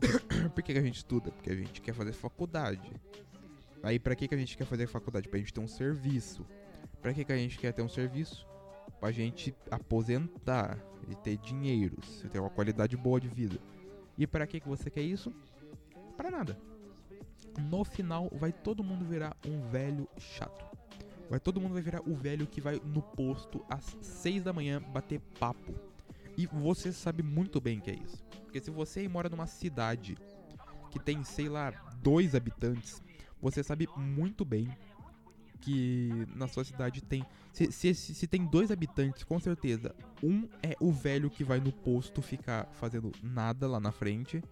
Por 0.54 0.62
que, 0.62 0.72
que 0.72 0.78
a 0.78 0.82
gente 0.82 0.96
estuda? 0.96 1.30
Porque 1.30 1.50
a 1.50 1.56
gente 1.56 1.80
quer 1.80 1.92
fazer 1.92 2.12
faculdade. 2.12 2.90
Aí 3.82 3.98
pra 3.98 4.14
que, 4.14 4.26
que 4.26 4.34
a 4.34 4.38
gente 4.38 4.56
quer 4.56 4.64
fazer 4.64 4.86
faculdade? 4.86 5.28
Pra 5.28 5.38
gente 5.38 5.52
ter 5.52 5.60
um 5.60 5.68
serviço. 5.68 6.46
Pra 7.00 7.12
que, 7.12 7.24
que 7.24 7.32
a 7.32 7.36
gente 7.36 7.58
quer 7.58 7.72
ter 7.72 7.82
um 7.82 7.88
serviço? 7.88 8.46
Pra 8.98 9.10
gente 9.10 9.54
aposentar 9.70 10.78
e 11.08 11.14
ter 11.14 11.36
dinheiro, 11.36 11.96
ter 12.32 12.40
uma 12.40 12.50
qualidade 12.50 12.96
boa 12.96 13.20
de 13.20 13.28
vida. 13.28 13.58
E 14.18 14.26
para 14.26 14.46
que, 14.46 14.60
que 14.60 14.68
você 14.68 14.90
quer 14.90 15.02
isso? 15.02 15.32
Para 16.16 16.30
nada. 16.30 16.58
No 17.70 17.84
final, 17.84 18.30
vai 18.32 18.52
todo 18.52 18.82
mundo 18.82 19.04
virar 19.04 19.36
um 19.46 19.60
velho 19.68 20.08
chato. 20.18 20.64
Vai 21.28 21.40
todo 21.40 21.60
mundo 21.60 21.74
vai 21.74 21.82
virar 21.82 22.00
o 22.08 22.14
velho 22.14 22.46
que 22.46 22.60
vai 22.60 22.80
no 22.84 23.02
posto 23.02 23.64
às 23.68 23.96
6 24.00 24.44
da 24.44 24.52
manhã 24.52 24.80
bater 24.80 25.20
papo 25.38 25.74
e 26.36 26.46
você 26.46 26.92
sabe 26.92 27.22
muito 27.22 27.60
bem 27.60 27.80
que 27.80 27.90
é 27.90 27.94
isso. 27.94 28.24
Porque 28.42 28.60
se 28.60 28.70
você 28.70 29.08
mora 29.08 29.28
numa 29.28 29.46
cidade 29.46 30.16
que 30.90 30.98
tem, 30.98 31.22
sei 31.24 31.48
lá, 31.48 31.70
dois 32.02 32.34
habitantes, 32.34 33.02
você 33.40 33.62
sabe 33.62 33.88
muito 33.96 34.44
bem 34.44 34.68
que 35.60 36.26
na 36.34 36.46
sua 36.46 36.64
cidade 36.64 37.02
tem. 37.02 37.24
Se, 37.52 37.72
se, 37.72 37.94
se, 37.94 38.26
tem 38.26 38.44
dois 38.46 38.70
habitantes, 38.70 39.24
com 39.24 39.40
certeza. 39.40 39.94
Um 40.22 40.48
é 40.62 40.76
o 40.80 40.92
velho 40.92 41.30
que 41.30 41.42
vai 41.42 41.58
no 41.58 41.72
posto 41.72 42.22
ficar 42.22 42.68
fazendo 42.72 43.10
nada 43.22 43.66
lá 43.66 43.80
na 43.80 43.90
frente. 43.90 44.42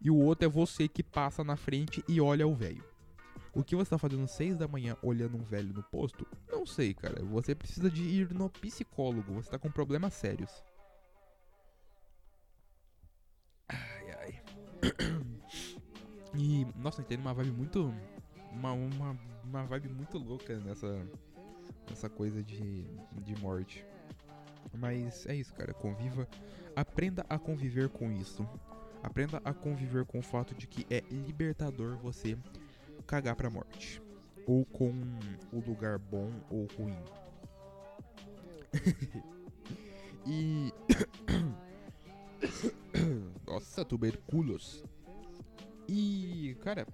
E 0.00 0.10
o 0.10 0.16
outro 0.16 0.46
é 0.46 0.48
você 0.48 0.88
que 0.88 1.02
passa 1.02 1.42
na 1.44 1.56
frente 1.56 2.04
e 2.08 2.20
olha 2.20 2.46
o 2.46 2.54
velho. 2.54 2.84
O 3.52 3.64
que 3.64 3.74
você 3.74 3.90
tá 3.90 3.98
fazendo 3.98 4.26
6 4.28 4.56
da 4.56 4.68
manhã 4.68 4.96
olhando 5.02 5.36
um 5.36 5.42
velho 5.42 5.72
no 5.74 5.82
posto? 5.82 6.26
Não 6.48 6.64
sei, 6.64 6.94
cara. 6.94 7.24
Você 7.24 7.54
precisa 7.54 7.90
de 7.90 8.02
ir 8.02 8.32
no 8.32 8.48
psicólogo. 8.48 9.34
Você 9.34 9.50
tá 9.50 9.58
com 9.58 9.70
problemas 9.70 10.14
sérios. 10.14 10.50
Ai, 13.68 14.10
ai. 14.20 14.42
E, 16.34 16.66
nossa, 16.76 17.02
tem 17.02 17.18
uma 17.18 17.34
vibe 17.34 17.50
muito. 17.50 17.92
Uma, 18.52 18.72
uma, 18.72 19.18
uma 19.44 19.64
vibe 19.64 19.88
muito 19.88 20.18
louca 20.18 20.56
nessa. 20.58 21.06
Nessa 21.88 22.08
coisa 22.08 22.42
de, 22.42 22.84
de 23.22 23.36
morte. 23.40 23.84
Mas 24.72 25.26
é 25.26 25.34
isso, 25.34 25.52
cara. 25.54 25.74
Conviva. 25.74 26.28
Aprenda 26.76 27.24
a 27.28 27.38
conviver 27.38 27.88
com 27.88 28.12
isso. 28.12 28.48
Aprenda 29.02 29.40
a 29.44 29.52
conviver 29.52 30.04
com 30.04 30.20
o 30.20 30.22
fato 30.22 30.54
de 30.54 30.66
que 30.66 30.86
é 30.92 31.02
libertador 31.10 31.96
você 31.96 32.38
cagar 33.06 33.34
pra 33.34 33.50
morte. 33.50 34.00
Ou 34.46 34.64
com 34.64 34.92
o 35.52 35.58
lugar 35.60 35.98
bom 35.98 36.30
ou 36.48 36.66
ruim. 36.76 36.96
e. 40.26 40.72
Nossa, 43.50 43.84
tuberculos. 43.84 44.84
E, 45.88 46.56
cara, 46.62 46.86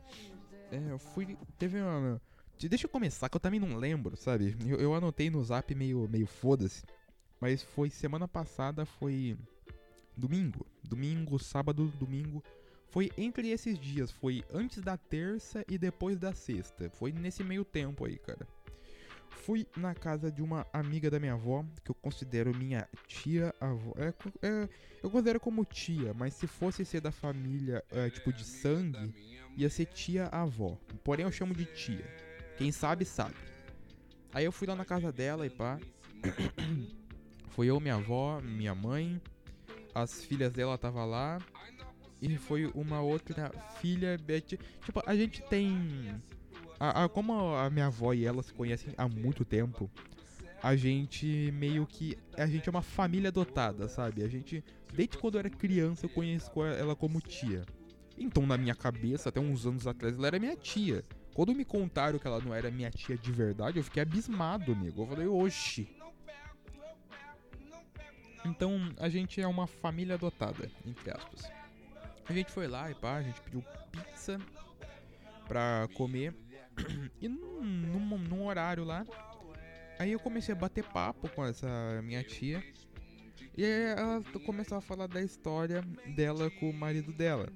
é, 0.73 0.91
eu 0.91 0.99
fui. 0.99 1.37
Teve 1.59 1.81
uma. 1.81 2.21
Deixa 2.59 2.87
eu 2.87 2.91
começar, 2.91 3.29
que 3.29 3.37
eu 3.37 3.41
também 3.41 3.61
não 3.61 3.77
lembro, 3.77 4.17
sabe? 4.17 4.57
Eu, 4.67 4.79
eu 4.79 4.95
anotei 4.95 5.29
no 5.29 5.45
zap 5.45 5.75
meio, 5.75 6.09
meio 6.09 6.27
foda-se. 6.27 6.83
Mas 7.39 7.63
foi 7.63 7.91
semana 7.91 8.27
passada, 8.27 8.87
foi. 8.87 9.37
Domingo. 10.17 10.67
Domingo, 10.83 11.39
sábado, 11.39 11.93
domingo. 11.99 12.43
Foi 12.89 13.11
entre 13.19 13.51
esses 13.51 13.79
dias, 13.79 14.11
foi 14.11 14.43
antes 14.51 14.83
da 14.83 14.97
terça 14.97 15.63
e 15.69 15.77
depois 15.77 16.19
da 16.19 16.33
sexta. 16.33 16.89
Foi 16.89 17.13
nesse 17.13 17.45
meio 17.45 17.63
tempo 17.63 18.07
aí, 18.07 18.17
cara. 18.17 18.49
Fui 19.31 19.67
na 19.77 19.95
casa 19.95 20.31
de 20.31 20.43
uma 20.43 20.67
amiga 20.73 21.11
da 21.11 21.21
minha 21.21 21.35
avó, 21.35 21.65
que 21.85 21.91
eu 21.91 21.95
considero 21.95 22.55
minha 22.55 22.89
tia 23.07 23.55
avó. 23.61 23.93
É, 23.97 24.13
é, 24.47 24.69
eu 25.03 25.11
considero 25.11 25.39
como 25.39 25.65
tia, 25.65 26.13
mas 26.15 26.35
se 26.35 26.47
fosse 26.47 26.85
ser 26.85 27.01
da 27.01 27.13
família, 27.13 27.85
é, 27.91 28.11
tipo 28.11 28.33
de 28.33 28.45
sangue, 28.45 29.15
ia 29.57 29.71
ser 29.71 29.87
tia 29.87 30.27
avó. 30.27 30.77
Porém 31.05 31.25
eu 31.25 31.33
chamo 31.33 31.55
de 31.55 31.65
tia. 31.65 32.05
Quem 32.57 32.73
sabe, 32.73 33.05
sabe. 33.05 33.37
Aí 34.33 34.45
eu 34.45 34.53
fui 34.53 34.67
lá 34.67 34.75
na 34.75 34.85
casa 34.85 35.13
dela 35.13 35.47
e 35.47 35.51
pá. 35.51 35.79
Foi 37.51 37.69
eu, 37.69 37.81
minha 37.81 37.95
avó, 37.95 38.39
minha 38.43 38.75
mãe, 38.75 39.19
as 39.95 40.23
filhas 40.23 40.53
dela 40.53 40.77
tava 40.77 41.07
lá 41.07 41.39
e 42.21 42.37
foi 42.37 42.67
uma 42.75 43.01
outra 43.01 43.51
filha. 43.81 44.19
Tipo, 44.85 45.03
a 45.07 45.15
gente 45.15 45.43
tem. 45.49 46.21
A, 46.79 47.05
a, 47.05 47.09
como 47.09 47.33
a 47.55 47.71
minha 47.71 47.87
avó 47.87 48.13
e 48.13 48.25
ela 48.25 48.43
se 48.43 48.53
conhecem 48.53 48.93
há 48.97 49.09
muito 49.09 49.45
tempo, 49.45 49.91
a 50.63 50.77
gente 50.77 51.51
meio 51.53 51.87
que. 51.87 52.17
A 52.37 52.47
gente 52.47 52.69
é 52.69 52.71
uma 52.71 52.83
família 52.83 53.29
adotada, 53.29 53.89
sabe? 53.89 54.23
A 54.23 54.29
gente. 54.29 54.65
Desde 54.93 55.19
quando 55.19 55.35
eu 55.35 55.41
era 55.41 55.51
criança, 55.51 56.07
eu 56.07 56.11
conheço 56.11 56.51
ela 56.63 56.97
como 56.97 57.21
tia. 57.21 57.65
Então, 58.19 58.47
na 58.47 58.57
minha 58.57 58.75
cabeça, 58.75 59.29
até 59.29 59.39
uns 59.39 59.67
anos 59.67 59.87
atrás, 59.87 60.17
ela 60.17 60.27
era 60.27 60.39
minha 60.39 60.57
tia. 60.57 61.05
Quando 61.35 61.55
me 61.55 61.67
contaram 61.67 62.19
que 62.19 62.27
ela 62.27 62.41
não 62.41 62.55
era 62.55 62.71
minha 62.71 62.91
tia 62.91 63.17
de 63.17 63.31
verdade, 63.31 63.79
eu 63.79 63.85
fiquei 63.85 64.03
abismado, 64.03 64.73
amigo. 64.73 65.03
Eu 65.03 65.07
falei, 65.07 65.27
oxi. 65.27 65.87
Então, 68.45 68.91
a 68.99 69.09
gente 69.09 69.41
é 69.41 69.47
uma 69.47 69.67
família 69.67 70.15
adotada, 70.15 70.71
entre 70.87 71.11
aspas. 71.11 71.51
A 72.29 72.33
gente 72.33 72.51
foi 72.51 72.67
lá 72.67 72.91
e 72.91 72.95
pá, 72.95 73.17
a 73.17 73.23
gente 73.23 73.41
pediu 73.43 73.63
pizza 73.93 74.41
pra 75.47 75.89
comer. 75.95 76.35
E 77.21 77.29
num, 77.29 77.63
num, 77.63 78.19
num, 78.19 78.47
horário 78.47 78.85
lá, 78.85 79.05
aí 79.99 80.13
eu 80.13 80.21
comecei 80.21 80.55
a 80.55 80.59
bater 80.59 80.85
papo 80.85 81.29
com 81.29 81.45
essa 81.45 82.01
minha 82.03 82.23
tia. 82.23 82.63
E 83.57 83.65
ela 83.65 84.23
começou 84.45 84.77
a 84.77 84.81
falar 84.81 85.07
da 85.07 85.23
história 85.23 85.83
dela 86.15 86.51
com 86.51 86.69
o 86.69 86.75
marido 86.75 87.13
dela. 87.13 87.49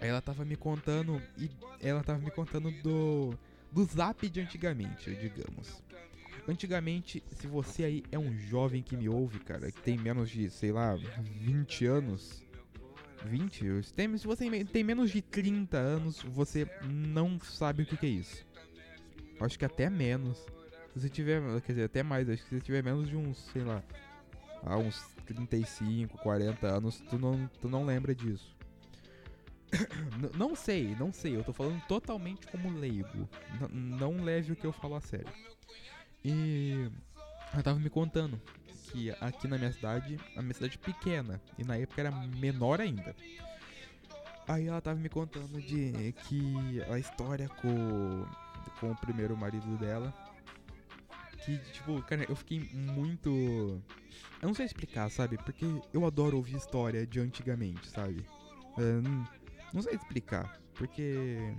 Aí 0.00 0.08
ela 0.08 0.20
tava 0.20 0.44
me 0.44 0.56
contando. 0.56 1.22
E 1.38 1.50
ela 1.80 2.02
tava 2.02 2.18
me 2.18 2.30
contando 2.30 2.70
do. 2.82 3.38
Do 3.70 3.84
zap 3.84 4.28
de 4.28 4.38
antigamente, 4.38 5.14
digamos. 5.14 5.82
Antigamente, 6.46 7.22
se 7.30 7.46
você 7.46 7.84
aí 7.84 8.04
é 8.12 8.18
um 8.18 8.36
jovem 8.36 8.82
que 8.82 8.96
me 8.96 9.08
ouve, 9.08 9.38
cara, 9.38 9.70
que 9.70 9.80
tem 9.80 9.96
menos 9.96 10.28
de, 10.28 10.50
sei 10.50 10.72
lá, 10.72 10.94
20 10.94 11.86
anos, 11.86 12.41
20? 13.26 13.82
se 13.82 14.26
você 14.26 14.64
tem 14.64 14.84
menos 14.84 15.10
de 15.10 15.22
30 15.22 15.76
anos, 15.76 16.22
você 16.22 16.68
não 16.84 17.38
sabe 17.40 17.82
o 17.82 17.86
que, 17.86 18.06
é 18.06 18.08
isso. 18.08 18.46
Acho 19.40 19.58
que 19.58 19.64
até 19.64 19.88
menos. 19.90 20.38
Se 20.92 21.00
você 21.00 21.08
tiver, 21.08 21.40
quer 21.62 21.72
dizer, 21.72 21.84
até 21.84 22.02
mais, 22.02 22.28
acho 22.28 22.42
que 22.42 22.48
se 22.48 22.56
você 22.56 22.60
tiver 22.60 22.82
menos 22.82 23.08
de 23.08 23.16
uns, 23.16 23.38
sei 23.52 23.62
lá, 23.62 23.82
há 24.62 24.76
uns 24.76 25.02
35, 25.26 26.18
40 26.18 26.66
anos, 26.66 27.00
tu 27.08 27.18
não, 27.18 27.48
tu 27.60 27.68
não 27.68 27.84
lembra 27.84 28.14
disso. 28.14 28.54
não 30.36 30.54
sei, 30.54 30.94
não 30.96 31.12
sei, 31.12 31.36
eu 31.36 31.42
tô 31.42 31.52
falando 31.52 31.80
totalmente 31.86 32.46
como 32.46 32.70
leigo. 32.78 33.28
Não 33.70 34.22
leve 34.22 34.52
o 34.52 34.56
que 34.56 34.66
eu 34.66 34.72
falo 34.72 34.96
a 34.96 35.00
sério. 35.00 35.32
E 36.24 36.88
ela 37.52 37.62
tava 37.62 37.78
me 37.78 37.90
contando 37.90 38.40
que 38.92 39.10
aqui 39.20 39.48
na 39.48 39.56
minha 39.56 39.72
cidade, 39.72 40.20
a 40.36 40.42
minha 40.42 40.54
cidade 40.54 40.78
pequena, 40.78 41.40
e 41.58 41.64
na 41.64 41.76
época 41.76 42.02
era 42.02 42.10
menor 42.10 42.80
ainda. 42.80 43.16
Aí 44.46 44.66
ela 44.66 44.80
tava 44.80 44.98
me 44.98 45.08
contando 45.08 45.60
de 45.62 46.12
que 46.24 46.82
a 46.90 46.98
história 46.98 47.48
com, 47.48 48.26
com 48.78 48.90
o 48.90 48.96
primeiro 48.96 49.36
marido 49.36 49.76
dela. 49.78 50.12
Que, 51.44 51.58
tipo, 51.72 52.00
cara, 52.02 52.24
eu 52.28 52.36
fiquei 52.36 52.60
muito. 52.72 53.30
Eu 54.40 54.48
não 54.48 54.54
sei 54.54 54.66
explicar, 54.66 55.10
sabe? 55.10 55.38
Porque 55.38 55.64
eu 55.92 56.04
adoro 56.04 56.36
ouvir 56.36 56.56
história 56.56 57.06
de 57.06 57.18
antigamente, 57.18 57.88
sabe? 57.88 58.24
não, 58.76 59.26
não 59.72 59.82
sei 59.82 59.94
explicar. 59.94 60.60
Porque 60.74 61.54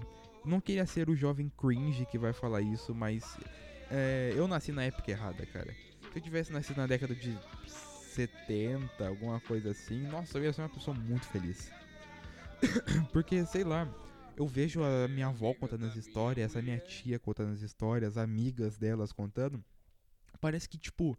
não 0.46 0.60
queria 0.60 0.86
ser 0.86 1.10
o 1.10 1.16
jovem 1.16 1.52
cringe 1.58 2.06
que 2.06 2.18
vai 2.18 2.34
falar 2.34 2.62
isso, 2.62 2.94
mas 2.94 3.38
é, 3.90 4.34
eu 4.36 4.48
nasci 4.48 4.72
na 4.72 4.84
época 4.84 5.12
errada, 5.12 5.46
cara. 5.46 5.74
Se 6.14 6.20
eu 6.20 6.24
tivesse 6.24 6.54
nascido 6.54 6.78
na 6.78 6.86
década 6.86 7.16
de 7.16 7.36
70, 7.66 9.08
alguma 9.08 9.40
coisa 9.40 9.72
assim, 9.72 10.00
nossa, 10.04 10.38
eu 10.38 10.44
ia 10.44 10.54
ser 10.54 10.62
uma 10.62 10.70
pessoa 10.70 10.96
muito 10.96 11.26
feliz. 11.26 11.72
Porque, 13.12 13.44
sei 13.48 13.64
lá, 13.64 13.92
eu 14.38 14.46
vejo 14.46 14.84
a 14.84 15.08
minha 15.08 15.30
avó 15.30 15.56
contando 15.56 15.88
as 15.88 15.96
histórias, 15.96 16.56
a 16.56 16.62
minha 16.62 16.78
tia 16.78 17.18
contando 17.18 17.54
as 17.54 17.64
histórias, 17.64 18.16
amigas 18.16 18.78
delas 18.78 19.12
contando. 19.12 19.60
Parece 20.40 20.70
que, 20.70 20.78
tipo, 20.78 21.18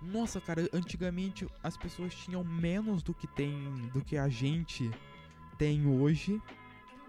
nossa, 0.00 0.40
cara, 0.40 0.66
antigamente 0.72 1.46
as 1.62 1.76
pessoas 1.76 2.14
tinham 2.14 2.42
menos 2.42 3.02
do 3.02 3.12
que 3.12 3.26
tem, 3.26 3.52
do 3.92 4.02
que 4.02 4.16
a 4.16 4.30
gente 4.30 4.90
tem 5.58 5.86
hoje. 5.86 6.40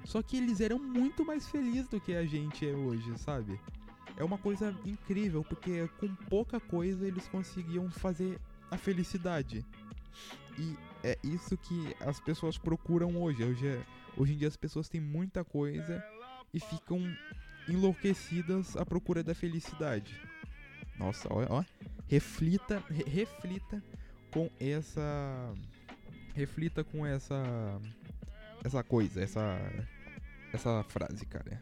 Só 0.04 0.22
que 0.22 0.36
eles 0.36 0.60
eram 0.60 0.78
muito 0.78 1.24
mais 1.24 1.48
felizes 1.48 1.88
do 1.88 2.02
que 2.02 2.14
a 2.14 2.26
gente 2.26 2.68
é 2.68 2.74
hoje, 2.74 3.18
sabe? 3.18 3.58
É 4.22 4.24
uma 4.24 4.38
coisa 4.38 4.74
incrível, 4.86 5.44
porque 5.44 5.90
com 6.00 6.13
pouca 6.30 6.60
coisa 6.60 7.08
eles 7.08 7.28
conseguiam 7.28 7.90
fazer 7.90 8.40
a 8.70 8.78
felicidade. 8.78 9.66
E 10.60 10.78
é 11.04 11.18
isso 11.24 11.58
que 11.58 11.96
as 12.00 12.20
pessoas 12.20 12.56
procuram 12.56 13.20
hoje. 13.20 13.44
Hoje, 13.44 13.68
é, 13.68 13.84
hoje 14.16 14.34
em 14.34 14.38
dia 14.38 14.48
as 14.48 14.56
pessoas 14.56 14.88
têm 14.88 15.01
muita 15.01 15.44
coisa 15.44 16.04
e 16.54 16.60
ficam 16.60 17.00
enlouquecidas 17.68 18.78
à 18.78 18.86
procura 18.86 19.24
da 19.24 19.34
felicidade. 19.34 20.22
Nossa, 21.00 21.28
ó, 21.32 21.44
ó. 21.50 21.63
reflita, 22.08 22.84
re 22.90 23.04
reflita 23.04 23.84
com 24.32 24.51
essa 24.60 25.51
reflita 26.36 26.84
com 26.84 27.04
essa 27.06 27.44
essa 28.63 28.84
coisa, 28.84 29.20
essa 29.20 29.58
essa 30.54 30.84
frase, 30.84 31.25
cara. 31.25 31.60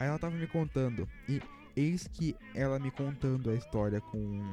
Aí 0.00 0.08
ela 0.08 0.18
tava 0.18 0.34
me 0.34 0.48
contando 0.48 1.08
e 1.28 1.40
Eis 1.76 2.06
que 2.06 2.36
ela 2.54 2.78
me 2.78 2.90
contando 2.90 3.50
a 3.50 3.54
história 3.54 4.00
com, 4.00 4.50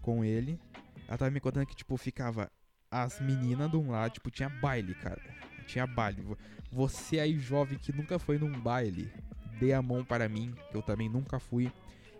com 0.00 0.24
ele. 0.24 0.58
Ela 1.06 1.18
tava 1.18 1.30
me 1.30 1.40
contando 1.40 1.66
que, 1.66 1.76
tipo, 1.76 1.96
ficava 1.96 2.50
as 2.90 3.20
meninas 3.20 3.70
de 3.70 3.76
um 3.76 3.90
lado, 3.90 4.12
tipo, 4.12 4.30
tinha 4.30 4.48
baile, 4.48 4.94
cara. 4.94 5.22
Tinha 5.66 5.86
baile. 5.86 6.24
Você 6.72 7.20
aí, 7.20 7.38
jovem, 7.38 7.78
que 7.78 7.92
nunca 7.92 8.18
foi 8.18 8.38
num 8.38 8.52
baile, 8.60 9.12
dê 9.58 9.72
a 9.72 9.82
mão 9.82 10.04
para 10.04 10.28
mim, 10.28 10.54
que 10.70 10.76
eu 10.76 10.82
também 10.82 11.08
nunca 11.08 11.38
fui. 11.38 11.70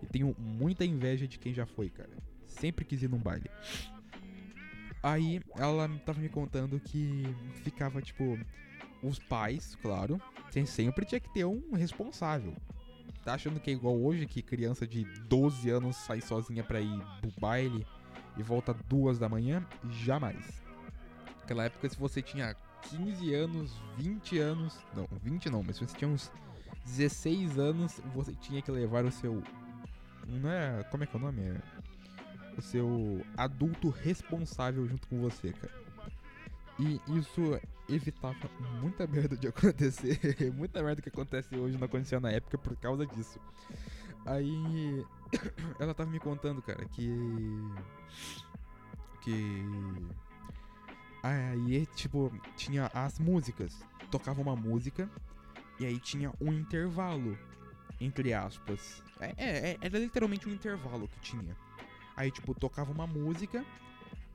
E 0.03 0.07
tenho 0.07 0.35
muita 0.39 0.85
inveja 0.85 1.27
de 1.27 1.39
quem 1.39 1.53
já 1.53 1.67
foi, 1.67 1.89
cara. 1.89 2.11
Sempre 2.47 2.85
quis 2.85 3.03
ir 3.03 3.09
num 3.09 3.19
baile. 3.19 3.51
Aí 5.03 5.41
ela 5.57 5.89
tava 6.05 6.21
me 6.21 6.29
contando 6.29 6.79
que 6.79 7.25
ficava, 7.63 8.03
tipo, 8.03 8.39
os 9.03 9.19
pais, 9.19 9.75
claro, 9.77 10.21
sempre 10.67 11.07
tinha 11.07 11.21
que 11.21 11.33
ter 11.33 11.45
um 11.45 11.73
responsável. 11.73 12.55
Tá 13.25 13.35
achando 13.35 13.61
que 13.61 13.71
é 13.71 13.75
igual 13.75 13.97
hoje, 13.97 14.27
que 14.27 14.43
criança 14.43 14.87
de 14.87 15.05
12 15.29 15.69
anos 15.71 15.97
sai 15.97 16.21
sozinha 16.21 16.65
pra 16.65 16.81
ir 16.81 17.01
pro 17.21 17.33
baile 17.39 17.87
e 18.37 18.43
volta 18.43 18.75
duas 18.89 19.19
da 19.19 19.29
manhã? 19.29 19.67
Jamais. 19.91 20.63
Naquela 21.41 21.65
época, 21.65 21.89
se 21.89 21.99
você 21.99 22.23
tinha 22.23 22.57
15 22.83 23.35
anos, 23.35 23.73
20 23.99 24.39
anos. 24.39 24.79
Não, 24.95 25.07
20 25.23 25.51
não, 25.51 25.63
mas 25.63 25.77
se 25.77 25.87
você 25.87 25.97
tinha 25.97 26.09
uns 26.09 26.33
16 26.85 27.59
anos, 27.59 28.01
você 28.15 28.33
tinha 28.35 28.63
que 28.63 28.71
levar 28.71 29.05
o 29.05 29.11
seu. 29.11 29.43
Não 30.27 30.51
é. 30.51 30.83
Como 30.85 31.05
é 31.05 31.07
que 31.07 31.15
é 31.15 31.19
o 31.19 31.23
nome? 31.23 31.43
É, 31.43 31.61
o 32.57 32.63
seu 32.63 33.25
adulto 33.37 33.91
responsável 33.91 34.87
junto 34.87 35.07
com 35.09 35.21
você, 35.21 35.53
cara. 35.53 35.73
E 36.81 37.19
isso 37.19 37.61
evitava 37.89 38.49
muita 38.81 39.07
merda 39.07 39.37
de 39.37 39.47
acontecer. 39.49 40.19
muita 40.55 40.83
merda 40.83 41.03
que 41.03 41.11
acontece 41.11 41.55
hoje 41.55 41.77
não 41.77 41.85
acontecia 41.85 42.19
na 42.19 42.31
época 42.31 42.57
por 42.57 42.75
causa 42.77 43.07
disso. 43.07 43.39
Aí 44.25 45.05
ela 45.79 45.93
tava 45.93 46.11
me 46.11 46.19
contando, 46.19 46.63
cara, 46.63 46.85
que. 46.87 47.11
Que. 49.21 49.63
Aí, 51.23 51.85
tipo, 51.95 52.33
tinha 52.57 52.91
as 52.95 53.19
músicas. 53.19 53.79
Tocava 54.11 54.41
uma 54.41 54.57
música 54.57 55.09
e 55.79 55.85
aí 55.85 56.01
tinha 56.01 56.33
um 56.41 56.53
intervalo, 56.53 57.39
entre 58.01 58.33
aspas. 58.33 59.03
É, 59.21 59.35
é, 59.37 59.71
é 59.73 59.79
era 59.83 59.99
literalmente 59.99 60.49
um 60.49 60.53
intervalo 60.53 61.07
que 61.07 61.21
tinha. 61.21 61.55
Aí, 62.17 62.31
tipo, 62.31 62.55
tocava 62.55 62.91
uma 62.91 63.07
música, 63.07 63.65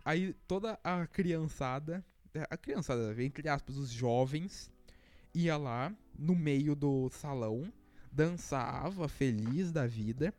aí 0.04 0.34
toda 0.48 0.80
a 0.84 1.06
criançada 1.08 2.06
a 2.50 2.58
criançada, 2.58 3.24
entre 3.24 3.48
aspas, 3.50 3.78
os 3.78 3.90
jovens, 3.90 4.72
ia 5.34 5.58
lá 5.58 5.94
no 6.18 6.36
meio 6.36 6.76
do 6.76 7.10
salão, 7.10 7.72
dançava 8.12 9.08
feliz 9.08 9.72
da 9.72 9.86
vida. 9.86 10.34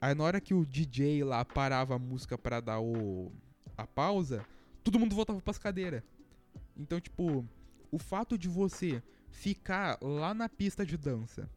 Aí 0.00 0.14
na 0.14 0.24
hora 0.24 0.40
que 0.40 0.54
o 0.54 0.64
DJ 0.64 1.24
lá 1.24 1.44
parava 1.44 1.94
a 1.94 1.98
música 1.98 2.36
para 2.38 2.60
dar 2.60 2.80
o 2.80 3.30
a 3.76 3.86
pausa, 3.86 4.44
todo 4.84 4.98
mundo 4.98 5.14
voltava 5.14 5.40
para 5.40 5.50
as 5.50 5.58
cadeiras. 5.58 6.02
Então, 6.76 7.00
tipo, 7.00 7.46
o 7.90 7.98
fato 7.98 8.36
de 8.36 8.48
você 8.48 9.02
ficar 9.30 9.98
lá 10.02 10.34
na 10.34 10.48
pista 10.48 10.84
de 10.84 10.96
dança 10.96 11.48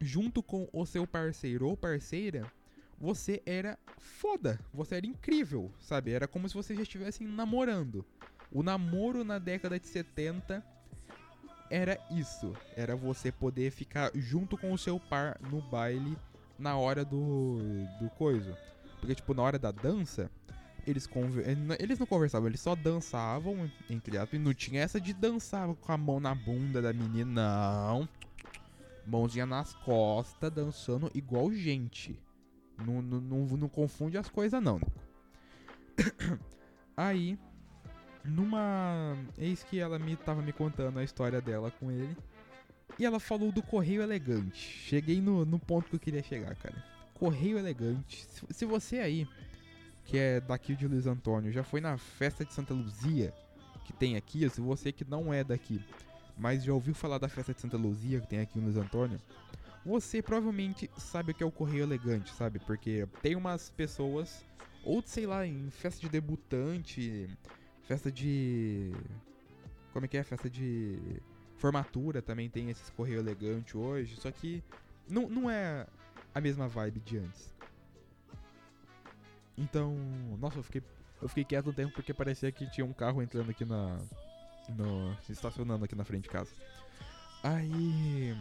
junto 0.00 0.42
com 0.42 0.68
o 0.72 0.84
seu 0.84 1.06
parceiro 1.06 1.68
ou 1.68 1.76
parceira, 1.76 2.50
você 2.98 3.42
era 3.46 3.78
foda, 3.98 4.58
você 4.72 4.96
era 4.96 5.06
incrível, 5.06 5.72
sabe? 5.80 6.12
Era 6.12 6.28
como 6.28 6.48
se 6.48 6.54
vocês 6.54 6.76
já 6.76 6.82
estivessem 6.82 7.26
namorando. 7.26 8.04
O 8.52 8.62
namoro 8.62 9.24
na 9.24 9.38
década 9.38 9.78
de 9.78 9.86
70 9.86 10.64
era 11.70 11.98
isso. 12.10 12.52
Era 12.76 12.94
você 12.94 13.32
poder 13.32 13.70
ficar 13.70 14.10
junto 14.14 14.58
com 14.58 14.72
o 14.72 14.78
seu 14.78 15.00
par 15.00 15.40
no 15.50 15.62
baile 15.62 16.16
na 16.58 16.76
hora 16.76 17.04
do, 17.04 17.58
do 17.98 18.10
coisa. 18.10 18.56
Porque, 19.00 19.14
tipo, 19.14 19.32
na 19.32 19.42
hora 19.42 19.58
da 19.58 19.70
dança, 19.70 20.30
eles, 20.86 21.06
conver... 21.06 21.44
eles 21.80 21.98
não 21.98 22.06
conversavam, 22.06 22.46
eles 22.46 22.60
só 22.60 22.74
dançavam, 22.74 23.70
entre 23.88 24.18
aspas, 24.18 24.38
e 24.38 24.42
não 24.42 24.52
tinha 24.52 24.82
essa 24.82 25.00
de 25.00 25.12
dançar 25.12 25.74
com 25.74 25.92
a 25.92 25.96
mão 25.96 26.20
na 26.20 26.34
bunda 26.34 26.82
da 26.82 26.92
menina, 26.92 27.24
não. 27.24 28.08
Mãozinha 29.06 29.46
nas 29.46 29.74
costas, 29.76 30.52
dançando 30.52 31.10
igual 31.14 31.52
gente. 31.52 32.20
Não, 32.78 33.00
não, 33.00 33.20
não, 33.20 33.56
não 33.56 33.68
confunde 33.68 34.18
as 34.18 34.28
coisas, 34.28 34.62
não. 34.62 34.80
Aí, 36.96 37.38
numa. 38.24 39.16
Eis 39.38 39.62
que 39.62 39.78
ela 39.78 39.98
me 39.98 40.16
tava 40.16 40.42
me 40.42 40.52
contando 40.52 40.98
a 40.98 41.04
história 41.04 41.40
dela 41.40 41.70
com 41.70 41.90
ele. 41.90 42.16
E 42.98 43.06
ela 43.06 43.18
falou 43.18 43.50
do 43.50 43.62
correio 43.62 44.02
elegante. 44.02 44.58
Cheguei 44.58 45.20
no, 45.20 45.44
no 45.44 45.58
ponto 45.58 45.88
que 45.88 45.96
eu 45.96 46.00
queria 46.00 46.22
chegar, 46.22 46.54
cara. 46.56 46.84
Correio 47.14 47.58
elegante. 47.58 48.24
Se, 48.26 48.46
se 48.50 48.64
você 48.64 48.98
aí, 48.98 49.26
que 50.04 50.18
é 50.18 50.40
daqui 50.40 50.74
de 50.74 50.86
Luiz 50.86 51.06
Antônio, 51.06 51.52
já 51.52 51.62
foi 51.62 51.80
na 51.80 51.96
festa 51.96 52.44
de 52.44 52.52
Santa 52.52 52.74
Luzia, 52.74 53.32
que 53.84 53.92
tem 53.92 54.16
aqui, 54.16 54.48
se 54.50 54.60
você 54.60 54.92
que 54.92 55.04
não 55.04 55.32
é 55.32 55.42
daqui, 55.42 55.80
mas 56.36 56.64
já 56.64 56.72
ouviu 56.72 56.94
falar 56.94 57.18
da 57.18 57.28
festa 57.28 57.54
de 57.54 57.60
Santa 57.60 57.76
Luzia 57.76 58.20
que 58.20 58.26
tem 58.26 58.40
aqui 58.40 58.58
em 58.58 58.62
Luiz 58.62 58.76
Antônio, 58.76 59.20
você 59.84 60.22
provavelmente 60.22 60.90
sabe 60.96 61.32
o 61.32 61.34
que 61.34 61.42
é 61.42 61.46
o 61.46 61.50
correio 61.50 61.82
elegante, 61.82 62.32
sabe? 62.32 62.58
Porque 62.60 63.06
tem 63.20 63.34
umas 63.34 63.70
pessoas, 63.70 64.44
ou 64.84 65.02
sei 65.02 65.26
lá, 65.26 65.46
em 65.46 65.70
festa 65.70 66.00
de 66.00 66.08
debutante, 66.08 67.28
Festa 67.84 68.10
de. 68.10 68.92
Como 69.92 70.04
é 70.04 70.08
que 70.08 70.16
é? 70.16 70.22
Festa 70.22 70.48
de 70.48 70.98
formatura 71.56 72.22
também 72.22 72.48
tem 72.48 72.70
esses 72.70 72.90
correio 72.90 73.20
elegante 73.20 73.76
hoje. 73.76 74.16
Só 74.16 74.30
que 74.30 74.62
não, 75.08 75.28
não 75.28 75.50
é 75.50 75.86
a 76.34 76.40
mesma 76.40 76.68
vibe 76.68 77.00
de 77.00 77.18
antes. 77.18 77.52
Então. 79.56 79.94
Nossa, 80.38 80.58
eu 80.58 80.62
fiquei. 80.62 80.82
Eu 81.20 81.28
fiquei 81.28 81.44
quieto 81.44 81.70
um 81.70 81.72
tempo 81.72 81.92
porque 81.94 82.12
parecia 82.12 82.50
que 82.50 82.68
tinha 82.70 82.84
um 82.84 82.92
carro 82.92 83.22
entrando 83.22 83.50
aqui 83.50 83.64
na. 83.64 83.98
No, 84.68 85.16
estacionando 85.28 85.84
aqui 85.84 85.94
na 85.94 86.04
frente 86.04 86.24
de 86.24 86.30
casa. 86.30 86.50
Aí. 87.42 88.36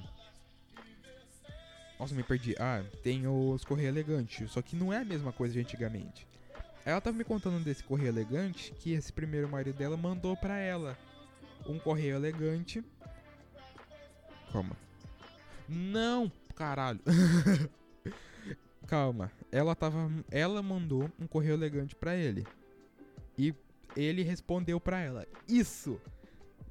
Nossa, 2.00 2.16
me 2.16 2.24
perdi. 2.24 2.56
Ah, 2.60 2.84
tem 3.04 3.28
os 3.28 3.64
correio 3.64 3.90
elegante. 3.90 4.48
Só 4.48 4.62
que 4.62 4.76
não 4.76 4.92
é 4.92 4.98
a 4.98 5.06
mesma 5.06 5.32
coisa 5.32 5.54
de 5.54 5.60
antigamente. 5.60 6.31
Ela 6.84 7.00
tava 7.00 7.16
me 7.16 7.24
contando 7.24 7.64
desse 7.64 7.84
correio 7.84 8.10
elegante 8.10 8.74
que 8.74 8.94
esse 8.94 9.14
primeiro 9.14 9.48
marido 9.48 9.78
dela 9.78 9.96
mandou 9.96 10.36
para 10.36 10.58
ela 10.58 10.98
um 11.68 11.78
correio 11.78 12.16
elegante. 12.16 12.84
Calma. 14.52 14.76
Não, 15.70 16.32
caralho. 16.56 17.00
Calma. 18.88 19.32
Ela 19.52 19.76
tava 19.76 20.10
ela 20.32 20.62
mandou 20.62 21.10
um 21.20 21.28
correio 21.28 21.54
elegante 21.54 21.96
para 21.96 22.16
ele. 22.16 22.46
E 23.38 23.54
ele 23.96 24.24
respondeu 24.24 24.80
para 24.80 25.00
ela. 25.00 25.28
Isso. 25.48 26.02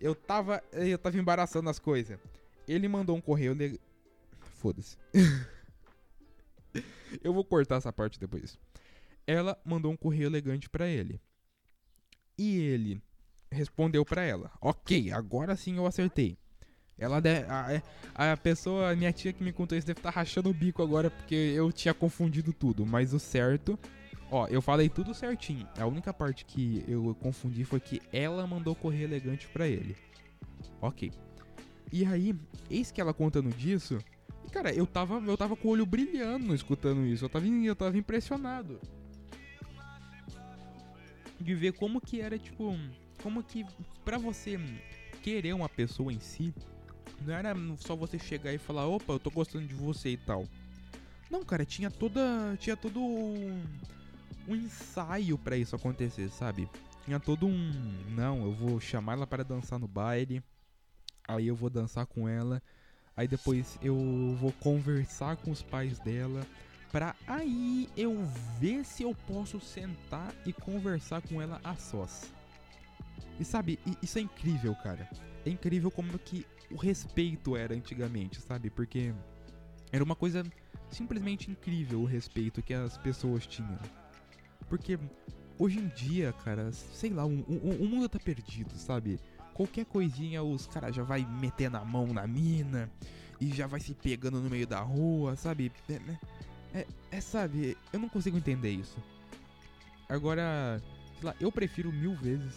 Eu 0.00 0.14
tava 0.14 0.62
eu 0.72 0.98
tava 0.98 1.18
embaraçando 1.18 1.70
as 1.70 1.78
coisas. 1.78 2.18
Ele 2.66 2.88
mandou 2.88 3.16
um 3.16 3.20
correio 3.20 3.52
elegante. 3.52 3.80
Foda-se. 4.40 4.98
eu 7.22 7.32
vou 7.32 7.44
cortar 7.44 7.76
essa 7.76 7.92
parte 7.92 8.18
depois 8.18 8.58
ela 9.26 9.59
mandou 9.64 9.92
um 9.92 9.96
correio 9.96 10.26
elegante 10.26 10.68
para 10.68 10.88
ele. 10.88 11.20
E 12.38 12.59
ele 12.59 13.02
respondeu 13.50 14.04
para 14.04 14.22
ela: 14.22 14.50
Ok, 14.61 15.12
agora 15.12 15.56
sim 15.56 15.76
eu 15.76 15.87
acertei. 15.87 16.38
Ela 16.96 17.20
de, 17.20 17.44
a, 17.48 17.72
é, 17.72 17.83
a, 18.14 18.37
pessoa, 18.37 18.90
a 18.90 18.96
minha 18.96 19.12
tia 19.12 19.33
que 19.33 19.42
me 19.42 19.52
contou 19.52 19.76
isso 19.76 19.87
deve 19.87 20.00
estar 20.00 20.12
tá 20.12 20.20
rachando 20.20 20.50
o 20.50 20.54
bico 20.54 20.83
agora 20.83 21.11
porque 21.11 21.35
eu 21.35 21.72
tinha 21.72 21.94
confundido 21.94 22.52
tudo. 22.52 22.85
Mas 22.85 23.14
o 23.14 23.18
certo, 23.18 23.78
ó, 24.30 24.46
eu 24.48 24.61
falei 24.61 24.90
tudo 24.90 25.14
certinho. 25.14 25.66
A 25.78 25.87
única 25.87 26.12
parte 26.12 26.44
que 26.44 26.85
eu 26.87 27.16
confundi 27.20 27.64
foi 27.64 27.80
que 27.80 28.02
ela 28.12 28.46
mandou 28.46 28.74
correio 28.74 29.04
elegante 29.04 29.48
para 29.48 29.66
ele. 29.66 29.96
Ok. 30.80 31.11
E 31.90 32.04
aí, 32.04 32.35
eis 32.70 32.92
que 32.92 33.00
ela 33.00 33.14
contando 33.14 33.48
disso, 33.50 33.98
cara, 34.52 34.72
eu 34.72 34.87
tava, 34.87 35.22
eu 35.26 35.37
tava 35.38 35.56
com 35.56 35.68
o 35.68 35.70
olho 35.70 35.87
brilhando 35.87 36.54
escutando 36.54 37.06
isso. 37.06 37.24
Eu 37.24 37.30
tava, 37.30 37.46
eu 37.46 37.74
tava 37.74 37.96
impressionado 37.96 38.78
de 41.40 41.55
ver 41.55 41.72
como 41.72 42.00
que 42.00 42.20
era, 42.20 42.38
tipo, 42.38 42.76
como 43.22 43.42
que 43.42 43.64
para 44.05 44.18
você 44.18 44.59
querer 45.22 45.55
uma 45.55 45.68
pessoa 45.68 46.12
em 46.12 46.20
si, 46.20 46.55
não 47.22 47.35
era 47.35 47.55
só 47.79 47.96
você 47.96 48.18
chegar 48.18 48.53
e 48.53 48.59
falar, 48.59 48.87
opa, 48.87 49.12
eu 49.12 49.18
tô 49.18 49.31
gostando 49.31 49.66
de 49.66 49.74
você 49.74 50.11
e 50.11 50.16
tal. 50.16 50.46
Não, 51.31 51.44
cara, 51.44 51.64
tinha 51.64 51.90
toda, 51.90 52.57
tinha 52.59 52.76
todo 52.76 53.00
um, 53.00 53.62
um 54.48 54.57
ensaio 54.57 55.38
para 55.38 55.57
isso 55.57 55.76
acontecer, 55.76 56.29
sabe? 56.31 56.68
Tinha 57.05 57.20
todo 57.20 57.46
um, 57.46 57.72
não, 58.11 58.44
eu 58.44 58.53
vou 58.53 58.81
chamar 58.81 59.14
ela 59.14 59.26
para 59.26 59.44
dançar 59.44 59.79
no 59.79 59.88
baile, 59.88 60.42
aí 61.26 61.46
eu 61.46 61.57
vou 61.57 61.70
dançar 61.70 62.07
com 62.07 62.29
ela, 62.29 62.62
aí 63.16 63.29
depois 63.29 63.79
eu 63.83 63.96
vou 64.38 64.53
conversar 64.53 65.37
com 65.37 65.50
os 65.50 65.62
pais 65.62 65.98
dela, 66.00 66.46
Pra 66.90 67.14
aí 67.26 67.88
eu 67.96 68.16
ver 68.59 68.85
se 68.85 69.05
eu 69.05 69.14
posso 69.14 69.61
sentar 69.61 70.35
e 70.44 70.53
conversar 70.53 71.22
com 71.22 71.40
ela 71.40 71.61
a 71.62 71.76
sós. 71.76 72.33
E 73.38 73.44
sabe, 73.44 73.79
isso 74.03 74.18
é 74.18 74.22
incrível, 74.22 74.74
cara. 74.74 75.09
É 75.46 75.50
incrível 75.50 75.90
como 75.90 76.18
que 76.18 76.44
o 76.70 76.76
respeito 76.76 77.57
era 77.57 77.74
antigamente, 77.74 78.40
sabe? 78.40 78.70
Porque 78.70 79.14
era 79.92 80.03
uma 80.03 80.16
coisa 80.16 80.44
simplesmente 80.90 81.50
incrível 81.50 82.00
o 82.00 82.05
respeito 82.05 82.61
que 82.61 82.74
as 82.74 82.98
pessoas 82.98 83.46
tinham. 83.46 83.79
Porque 84.68 84.98
hoje 85.59 85.79
em 85.79 85.88
dia, 85.88 86.33
cara, 86.44 86.72
sei 86.72 87.11
lá, 87.11 87.24
o 87.24 87.31
mundo 87.31 88.09
tá 88.09 88.18
perdido, 88.18 88.74
sabe? 88.74 89.20
Qualquer 89.55 89.85
coisinha 89.85 90.42
os 90.42 90.66
caras 90.66 90.94
já 90.94 91.03
vai 91.03 91.24
metendo 91.24 91.76
a 91.76 91.85
mão 91.85 92.09
na 92.09 92.26
mina 92.26 92.90
e 93.40 93.48
já 93.55 93.66
vai 93.66 93.81
se 93.81 93.94
pegando 93.94 94.40
no 94.40 94.50
meio 94.50 94.66
da 94.66 94.81
rua, 94.81 95.37
sabe? 95.37 95.72
É, 95.88 95.98
né? 96.00 96.18
É, 96.74 96.87
é, 97.11 97.20
sabe, 97.20 97.76
eu 97.92 97.98
não 97.98 98.09
consigo 98.09 98.37
entender 98.37 98.70
isso. 98.70 98.96
Agora, 100.09 100.80
sei 101.18 101.28
lá, 101.28 101.35
eu 101.40 101.50
prefiro 101.50 101.92
mil 101.92 102.14
vezes 102.14 102.54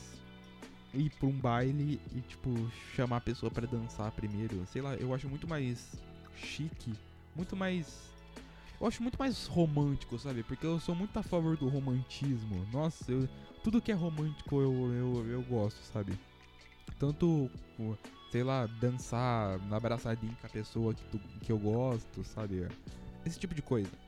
ir 0.94 1.10
pra 1.12 1.28
um 1.28 1.32
baile 1.32 2.00
e, 2.16 2.22
tipo, 2.22 2.50
chamar 2.96 3.18
a 3.18 3.22
pessoa 3.22 3.52
para 3.52 3.68
dançar 3.68 4.12
primeiro. 4.12 4.66
Sei 4.68 4.82
lá, 4.82 4.96
eu 4.96 5.14
acho 5.14 5.28
muito 5.28 5.48
mais 5.48 5.92
chique, 6.36 6.94
muito 7.36 7.56
mais. 7.56 8.12
Eu 8.80 8.88
acho 8.88 9.02
muito 9.02 9.18
mais 9.18 9.46
romântico, 9.48 10.18
sabe? 10.20 10.44
Porque 10.44 10.66
eu 10.66 10.80
sou 10.80 10.94
muito 10.94 11.18
a 11.18 11.24
favor 11.24 11.58
do 11.58 11.68
romantismo. 11.68 12.68
Nossa, 12.72 13.12
eu, 13.12 13.28
tudo 13.64 13.82
que 13.82 13.92
é 13.92 13.96
romântico 13.96 14.62
eu, 14.62 14.94
eu, 14.94 15.28
eu 15.28 15.42
gosto, 15.44 15.82
sabe? 15.92 16.14
Tanto, 17.00 17.50
sei 18.32 18.44
lá, 18.44 18.68
dançar 18.68 19.60
na 19.68 19.78
abraçadinha 19.78 20.36
com 20.40 20.48
a 20.48 20.50
pessoa 20.50 20.94
que, 20.94 21.04
tu, 21.06 21.20
que 21.42 21.52
eu 21.52 21.58
gosto, 21.58 22.24
sabe? 22.24 22.68
Esse 23.26 23.40
tipo 23.40 23.56
de 23.56 23.62
coisa. 23.62 24.03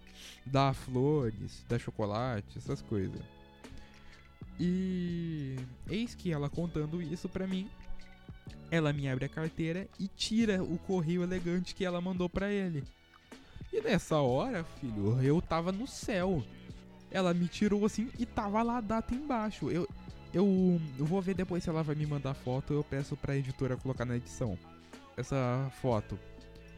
Dar 0.45 0.73
flores, 0.73 1.65
dar 1.67 1.79
chocolate, 1.79 2.57
essas 2.57 2.81
coisas. 2.81 3.21
E 4.59 5.57
eis 5.89 6.15
que 6.15 6.31
ela 6.31 6.49
contando 6.49 7.01
isso 7.01 7.27
pra 7.27 7.45
mim, 7.45 7.69
ela 8.71 8.93
me 8.93 9.07
abre 9.07 9.25
a 9.25 9.29
carteira 9.29 9.87
e 9.99 10.07
tira 10.07 10.63
o 10.63 10.77
correio 10.77 11.23
elegante 11.23 11.75
que 11.75 11.85
ela 11.85 11.99
mandou 11.99 12.29
pra 12.29 12.51
ele. 12.51 12.83
E 13.71 13.81
nessa 13.81 14.17
hora, 14.17 14.63
filho, 14.79 15.21
eu 15.21 15.41
tava 15.41 15.71
no 15.71 15.85
céu. 15.85 16.43
Ela 17.11 17.33
me 17.33 17.47
tirou 17.47 17.85
assim 17.85 18.09
e 18.17 18.25
tava 18.25 18.63
lá 18.63 18.77
a 18.77 18.81
data 18.81 19.13
embaixo. 19.13 19.69
Eu, 19.69 19.87
eu, 20.33 20.81
eu 20.97 21.05
vou 21.05 21.21
ver 21.21 21.35
depois 21.35 21.63
se 21.63 21.69
ela 21.69 21.83
vai 21.83 21.95
me 21.95 22.05
mandar 22.05 22.33
foto. 22.33 22.73
Eu 22.73 22.83
peço 22.83 23.17
pra 23.17 23.37
editora 23.37 23.77
colocar 23.77 24.05
na 24.05 24.15
edição 24.15 24.57
essa 25.17 25.69
foto. 25.81 26.17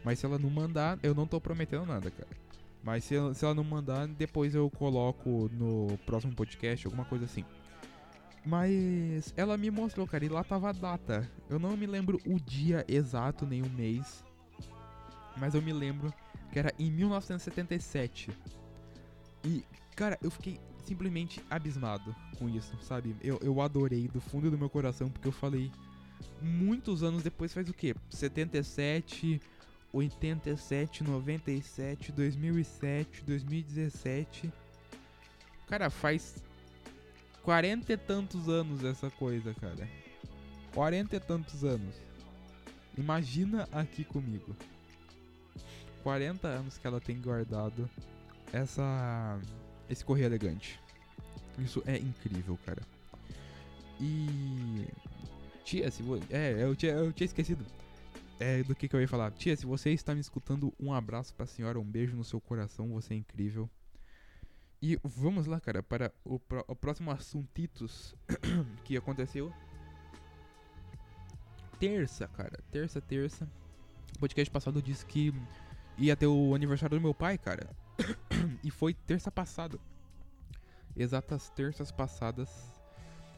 Mas 0.04 0.20
se 0.20 0.26
ela 0.26 0.40
não 0.40 0.50
mandar, 0.50 0.98
eu 1.04 1.14
não 1.14 1.28
tô 1.28 1.40
prometendo 1.40 1.86
nada, 1.86 2.10
cara. 2.10 2.47
Mas 2.84 3.04
se, 3.04 3.16
se 3.34 3.44
ela 3.44 3.54
não 3.54 3.64
mandar, 3.64 4.08
depois 4.08 4.56
eu 4.56 4.70
coloco 4.70 5.50
no 5.52 5.98
próximo 6.06 6.34
podcast, 6.34 6.86
alguma 6.86 7.06
coisa 7.06 7.26
assim. 7.26 7.44
Mas 8.46 9.34
ela 9.36 9.58
me 9.58 9.70
mostrou, 9.70 10.08
cara, 10.08 10.24
e 10.24 10.30
lá 10.30 10.42
tava 10.44 10.70
a 10.70 10.72
data. 10.72 11.30
Eu 11.50 11.60
não 11.60 11.76
me 11.76 11.86
lembro 11.86 12.18
o 12.26 12.40
dia 12.40 12.86
exato, 12.88 13.46
nem 13.46 13.62
o 13.62 13.70
mês. 13.70 14.24
Mas 15.36 15.54
eu 15.54 15.62
me 15.62 15.74
lembro 15.74 16.14
que 16.52 16.58
era 16.58 16.74
em 16.80 16.90
1977. 16.90 18.32
E, 19.44 19.66
cara, 19.96 20.18
eu 20.22 20.32
fiquei 20.32 20.60
simplesmente 20.86 21.44
abismado 21.50 22.16
com 22.40 22.48
isso, 22.48 22.78
sabe? 22.82 23.16
Eu, 23.22 23.38
eu 23.42 23.60
adorei 23.62 24.08
do 24.08 24.22
fundo 24.22 24.50
do 24.50 24.58
meu 24.58 24.70
coração, 24.70 25.10
porque 25.10 25.28
eu 25.28 25.34
falei. 25.34 25.72
Muitos 26.42 27.04
anos 27.04 27.22
depois, 27.22 27.54
faz 27.54 27.70
o 27.70 27.74
quê? 27.74 27.94
77, 28.10 29.40
87, 29.98 31.04
97, 31.04 32.12
2007, 32.12 33.24
2017. 33.24 34.54
Cara, 35.68 35.90
faz 35.90 36.44
quarenta 37.42 37.94
e 37.94 37.98
tantos 37.98 38.48
anos 38.48 38.84
essa 38.84 39.10
coisa, 39.10 39.54
cara. 39.56 39.88
Quarenta 40.74 41.16
e 41.16 41.20
tantos 41.20 41.64
anos. 41.64 41.96
Imagina 42.98 43.68
aqui 43.72 44.04
comigo. 44.04 44.56
40 46.04 46.48
anos 46.48 46.78
que 46.78 46.88
ela 46.88 47.02
tem 47.02 47.20
guardado 47.20 47.90
essa 48.54 49.40
esse 49.90 50.06
correio 50.06 50.28
elegante. 50.28 50.80
Isso 51.58 51.82
é 51.86 51.98
incrível, 51.98 52.58
cara. 52.66 52.82
E 54.00 54.88
tia, 55.66 55.90
se 55.90 56.04
você, 56.04 56.24
é, 56.30 56.64
eu 56.64 56.76
tinha, 56.76 56.94
eu 56.94 57.12
tinha 57.12 57.26
esquecido 57.26 57.66
é, 58.40 58.64
do 58.64 58.76
que, 58.76 58.88
que 58.88 58.96
eu 58.96 59.02
ia 59.02 59.08
falar. 59.08 59.32
Tia, 59.32 59.56
se 59.56 59.66
você 59.66 59.92
está 59.92 60.14
me 60.14 60.22
escutando, 60.22 60.74
um 60.80 60.94
abraço 60.94 61.34
pra 61.34 61.46
senhora, 61.46 61.80
um 61.80 61.84
beijo 61.84 62.16
no 62.16 62.24
seu 62.24 62.40
coração, 62.40 62.90
você 62.90 63.14
é 63.14 63.18
incrível. 63.18 63.70
E 64.82 65.00
vamos 65.04 65.48
lá, 65.48 65.60
cara, 65.60 65.82
para 65.82 66.14
o, 66.24 66.40
o 66.68 66.76
próximo 66.76 67.10
assuntitos 67.10 68.16
que 68.84 68.96
aconteceu. 68.96 69.52
Terça, 71.80 72.28
cara. 72.28 72.60
Terça, 72.72 73.02
terça. 73.02 73.50
O 74.16 74.20
podcast 74.20 74.52
passado 74.52 74.82
disse 74.82 75.06
que 75.06 75.34
ia 75.98 76.16
ter 76.16 76.28
o 76.28 76.54
aniversário 76.54 76.98
do 76.98 77.02
meu 77.02 77.14
pai, 77.14 77.38
cara. 77.38 77.70
e 78.64 78.70
foi 78.70 78.94
terça 78.94 79.32
passada. 79.32 79.80
Exatas 80.96 81.50
terças 81.50 81.92
passadas. 81.92 82.50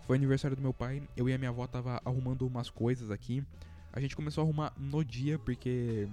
Foi 0.05 0.17
aniversário 0.17 0.57
do 0.57 0.61
meu 0.61 0.73
pai. 0.73 1.01
Eu 1.15 1.29
e 1.29 1.33
a 1.33 1.37
minha 1.37 1.51
avó 1.51 1.65
tava 1.67 2.01
arrumando 2.03 2.45
umas 2.45 2.69
coisas 2.69 3.11
aqui. 3.11 3.45
A 3.91 3.99
gente 3.99 4.15
começou 4.15 4.43
a 4.43 4.45
arrumar 4.45 4.73
no 4.77 5.03
dia 5.03 5.37
porque 5.39 6.07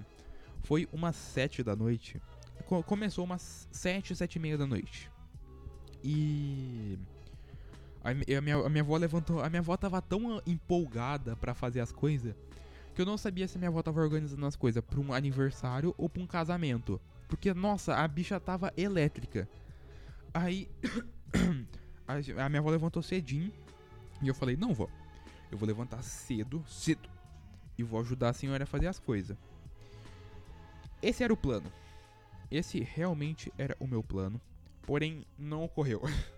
foi 0.62 0.88
umas 0.92 1.16
sete 1.16 1.62
da 1.62 1.76
noite. 1.76 2.20
Começou 2.86 3.24
umas 3.24 3.68
sete, 3.70 4.14
sete 4.16 4.36
e 4.36 4.38
meia 4.38 4.58
da 4.58 4.66
noite. 4.66 5.10
E 6.02 6.98
a, 8.02 8.40
minha, 8.40 8.56
a 8.56 8.68
minha 8.68 8.82
avó 8.82 8.96
levantou. 8.96 9.40
A 9.42 9.48
minha 9.48 9.60
avó 9.60 9.76
tava 9.76 10.00
tão 10.00 10.40
empolgada 10.46 11.36
para 11.36 11.54
fazer 11.54 11.80
as 11.80 11.92
coisas 11.92 12.34
que 12.94 13.02
eu 13.02 13.06
não 13.06 13.18
sabia 13.18 13.46
se 13.46 13.56
a 13.56 13.58
minha 13.58 13.68
avó 13.68 13.82
tava 13.82 14.00
organizando 14.00 14.46
as 14.46 14.56
coisas 14.56 14.82
pra 14.82 14.98
um 14.98 15.12
aniversário 15.12 15.94
ou 15.98 16.08
pra 16.08 16.22
um 16.22 16.26
casamento. 16.26 16.98
Porque, 17.28 17.52
nossa, 17.52 17.94
a 17.94 18.08
bicha 18.08 18.40
tava 18.40 18.72
elétrica. 18.76 19.46
Aí. 20.32 20.68
a, 22.08 22.44
a 22.44 22.48
minha 22.48 22.60
avó 22.60 22.70
levantou 22.70 23.02
cedinho. 23.02 23.52
E 24.22 24.28
eu 24.28 24.34
falei: 24.34 24.56
Não, 24.56 24.72
vó. 24.72 24.88
Eu 25.50 25.58
vou 25.58 25.66
levantar 25.66 26.02
cedo, 26.02 26.64
cedo. 26.66 27.15
E 27.78 27.82
vou 27.82 28.00
ajudar 28.00 28.30
a 28.30 28.32
senhora 28.32 28.64
a 28.64 28.66
fazer 28.66 28.86
as 28.86 28.98
coisas. 28.98 29.36
Esse 31.02 31.22
era 31.22 31.32
o 31.32 31.36
plano. 31.36 31.70
Esse 32.50 32.80
realmente 32.80 33.52
era 33.58 33.76
o 33.78 33.86
meu 33.86 34.02
plano. 34.02 34.40
Porém, 34.82 35.26
não 35.38 35.64
ocorreu. 35.64 36.02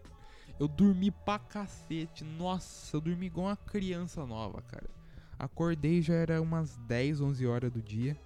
Eu 0.59 0.67
dormi 0.67 1.11
pra 1.11 1.39
cacete. 1.39 2.25
Nossa, 2.25 2.97
eu 2.97 3.01
dormi 3.01 3.27
igual 3.27 3.47
uma 3.47 3.57
criança 3.57 4.27
nova, 4.27 4.61
cara. 4.63 4.91
Acordei 5.39 6.03
já 6.03 6.15
era 6.15 6.43
umas 6.43 6.77
10, 6.79 7.21
11 7.21 7.47
horas 7.47 7.71
do 7.71 7.81
dia. 7.81 8.19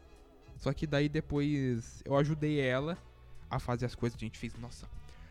Só 0.57 0.73
que 0.73 0.87
daí 0.87 1.11
depois 1.11 2.03
eu 2.07 2.17
ajudei 2.17 2.59
ela 2.59 2.97
a 3.51 3.59
fazer 3.59 3.85
as 3.85 3.95
coisas. 3.95 4.17
A 4.17 4.21
gente 4.21 4.39
fez, 4.39 4.55
nossa, 4.55 4.89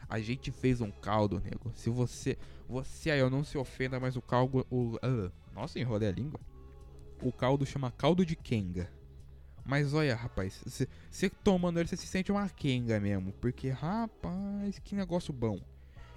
a 0.07 0.19
gente 0.19 0.51
fez 0.51 0.79
um 0.79 0.91
caldo, 0.91 1.39
nego. 1.39 1.71
Se 1.73 1.89
você, 1.89 2.37
você 2.69 3.09
aí, 3.09 3.19
eu 3.19 3.31
não 3.31 3.43
se 3.43 3.57
ofenda, 3.57 3.99
mas 3.99 4.15
o 4.15 4.21
caldo, 4.21 4.67
o, 4.69 4.97
uh, 4.97 5.31
nossa, 5.55 5.79
enrolei 5.79 6.09
a 6.09 6.11
língua. 6.11 6.39
O 7.21 7.31
caldo 7.31 7.65
chama 7.65 7.91
caldo 7.91 8.25
de 8.25 8.35
kenga. 8.35 8.89
Mas 9.63 9.93
olha, 9.93 10.15
rapaz, 10.15 10.61
você 10.65 11.29
tomando 11.29 11.79
ele, 11.79 11.87
você 11.87 11.95
se 11.95 12.07
sente 12.07 12.31
uma 12.31 12.49
quenga 12.49 12.99
mesmo. 12.99 13.31
Porque, 13.33 13.69
rapaz, 13.69 14.79
que 14.79 14.95
negócio 14.95 15.31
bom. 15.31 15.59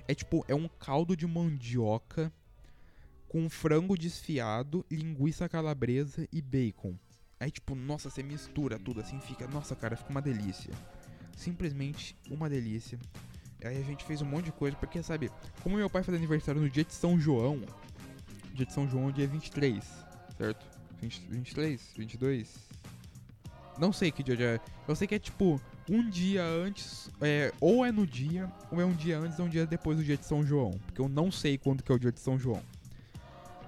É 0.09 0.15
tipo, 0.15 0.45
é 0.49 0.55
um 0.55 0.69
caldo 0.69 1.17
de 1.17 1.27
mandioca 1.27 2.33
com 3.29 3.49
frango 3.51 3.99
desfiado, 3.99 4.85
linguiça 4.91 5.49
calabresa 5.49 6.27
e 6.33 6.41
bacon. 6.41 6.97
Aí, 7.39 7.51
tipo, 7.51 7.75
nossa, 7.75 8.09
você 8.09 8.23
mistura 8.23 8.79
tudo 8.79 9.01
assim, 9.01 9.21
fica. 9.21 9.47
Nossa, 9.49 9.75
cara, 9.75 9.97
fica 9.97 10.11
uma 10.11 10.23
delícia. 10.23 10.73
Simplesmente 11.37 12.17
uma 12.31 12.49
delícia. 12.49 12.99
Aí 13.63 13.79
a 13.79 13.83
gente 13.83 14.05
fez 14.05 14.21
um 14.23 14.27
monte 14.27 14.47
de 14.47 14.53
coisa, 14.53 14.77
porque, 14.77 15.03
sabe, 15.03 15.31
como 15.63 15.77
meu 15.77 15.91
pai 15.91 16.03
faz 16.03 16.17
aniversário 16.17 16.61
no 16.61 16.69
dia 16.69 16.85
de 16.85 16.93
São 16.93 17.19
João, 17.19 17.63
dia 18.53 18.67
de 18.67 18.73
São 18.73 18.89
João, 18.89 19.11
dia 19.11 19.27
23, 19.27 19.85
certo? 20.37 20.74
20, 21.01 21.27
23, 21.29 21.93
22, 21.97 22.49
não 23.79 23.93
sei 23.93 24.11
que 24.11 24.23
dia 24.23 24.37
é. 24.41 24.61
Eu 24.87 24.95
sei 24.95 25.07
que 25.07 25.15
é 25.15 25.19
tipo 25.19 25.61
um 25.89 26.09
dia 26.09 26.45
antes, 26.45 27.11
é, 27.21 27.53
ou 27.61 27.85
é 27.85 27.93
no 27.93 28.07
dia, 28.07 28.51
ou 28.71 28.81
é 28.81 28.85
um 28.85 28.93
dia 28.93 29.19
antes 29.19 29.39
ou 29.39 29.47
um 29.47 29.49
dia 29.49 29.67
depois 29.67 29.99
do 29.99 30.05
dia 30.05 30.17
de 30.17 30.25
São 30.25 30.45
João. 30.45 30.73
Porque 30.87 31.01
eu 31.01 31.09
não 31.09 31.31
sei 31.31 31.59
quando 31.59 31.83
que 31.83 31.91
é 31.91 31.95
o 31.95 31.99
dia 31.99 32.13
de 32.13 32.21
São 32.21 32.39
João. 32.39 32.63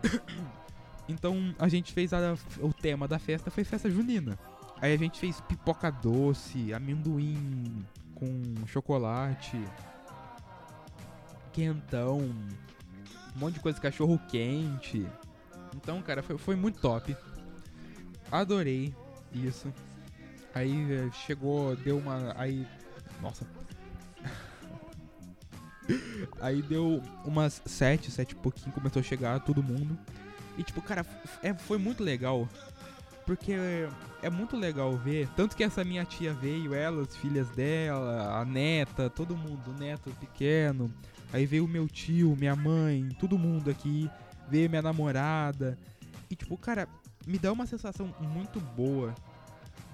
então 1.08 1.54
a 1.58 1.68
gente 1.68 1.92
fez 1.92 2.12
a, 2.12 2.36
o 2.60 2.72
tema 2.72 3.08
da 3.08 3.18
festa 3.18 3.50
foi 3.50 3.64
festa 3.64 3.90
junina. 3.90 4.38
Aí 4.80 4.92
a 4.92 4.96
gente 4.96 5.18
fez 5.18 5.40
pipoca 5.42 5.90
doce, 5.90 6.72
amendoim 6.72 7.84
com 8.14 8.66
chocolate, 8.66 9.58
quentão, 11.52 12.18
um 12.18 13.38
monte 13.38 13.54
de 13.54 13.60
coisa, 13.60 13.80
cachorro 13.80 14.20
quente. 14.28 15.06
Então, 15.76 16.00
cara, 16.02 16.22
foi, 16.22 16.38
foi 16.38 16.56
muito 16.56 16.80
top. 16.80 17.16
Adorei 18.30 18.94
isso. 19.32 19.72
Aí 20.54 20.92
eh, 20.92 21.10
chegou, 21.12 21.76
deu 21.76 21.98
uma. 21.98 22.34
Aí. 22.36 22.66
Nossa. 23.20 23.46
aí 26.40 26.62
deu 26.62 27.02
umas 27.24 27.62
sete, 27.66 28.10
sete 28.10 28.32
e 28.32 28.34
pouquinho, 28.34 28.72
começou 28.72 29.00
a 29.00 29.02
chegar 29.02 29.38
todo 29.40 29.62
mundo. 29.62 29.98
E 30.56 30.62
tipo, 30.62 30.80
cara, 30.80 31.04
é, 31.42 31.52
foi 31.54 31.78
muito 31.78 32.02
legal. 32.02 32.48
Porque 33.26 33.52
é 34.22 34.30
muito 34.30 34.56
legal 34.56 34.96
ver. 34.96 35.28
Tanto 35.36 35.56
que 35.56 35.64
essa 35.64 35.84
minha 35.84 36.04
tia 36.04 36.32
veio, 36.32 36.72
ela, 36.72 37.02
as 37.02 37.16
filhas 37.16 37.50
dela, 37.50 38.40
a 38.40 38.44
neta, 38.44 39.10
todo 39.10 39.36
mundo, 39.36 39.72
o 39.72 39.78
neto 39.78 40.10
pequeno. 40.20 40.90
Aí 41.32 41.44
veio 41.44 41.66
meu 41.66 41.88
tio, 41.88 42.36
minha 42.38 42.54
mãe, 42.54 43.08
todo 43.18 43.36
mundo 43.36 43.68
aqui. 43.68 44.08
Veio 44.48 44.68
minha 44.68 44.82
namorada. 44.82 45.78
E 46.30 46.36
tipo, 46.36 46.56
cara, 46.56 46.88
me 47.26 47.38
dá 47.38 47.52
uma 47.52 47.66
sensação 47.66 48.14
muito 48.20 48.60
boa 48.60 49.14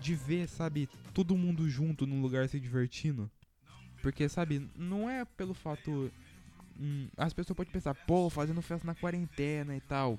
de 0.01 0.15
ver, 0.15 0.49
sabe, 0.49 0.89
todo 1.15 1.37
mundo 1.37 1.69
junto 1.69 2.07
num 2.07 2.21
lugar 2.21 2.49
se 2.49 2.59
divertindo. 2.59 3.31
Porque, 4.03 4.29
sabe, 4.29 4.69
não 4.77 5.09
é 5.09 5.25
pelo 5.25 5.55
fato. 5.55 6.11
Hum, 6.79 7.09
as 7.17 7.33
pessoas 7.33 7.57
podem 7.57 7.73
pensar, 7.73 7.95
pô, 7.95 8.29
fazendo 8.29 8.61
festa 8.61 8.87
na 8.87 8.95
quarentena 8.95 9.77
e 9.77 9.81
tal. 9.81 10.19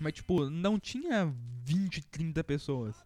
Mas, 0.00 0.14
tipo, 0.14 0.48
não 0.48 0.80
tinha 0.80 1.32
20, 1.62 2.02
30 2.06 2.42
pessoas. 2.42 2.96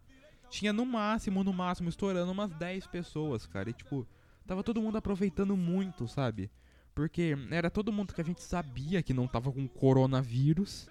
Tinha 0.49 0.71
no 0.71 0.85
máximo, 0.85 1.43
no 1.43 1.51
máximo, 1.51 1.89
estourando 1.89 2.31
umas 2.31 2.51
10 2.51 2.87
pessoas, 2.87 3.45
cara. 3.45 3.69
E, 3.69 3.73
tipo, 3.73 4.07
tava 4.47 4.63
todo 4.63 4.81
mundo 4.81 4.97
aproveitando 4.97 5.57
muito, 5.57 6.07
sabe? 6.07 6.49
Porque 6.97 7.37
era 7.51 7.69
todo 7.69 7.93
mundo 7.93 8.11
que 8.11 8.21
a 8.21 8.23
gente 8.23 8.41
sabia 8.41 9.03
que 9.03 9.13
não 9.13 9.27
tava 9.27 9.51
com 9.51 9.67
coronavírus. 9.67 10.89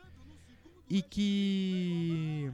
E 0.88 1.02
que 1.02 2.48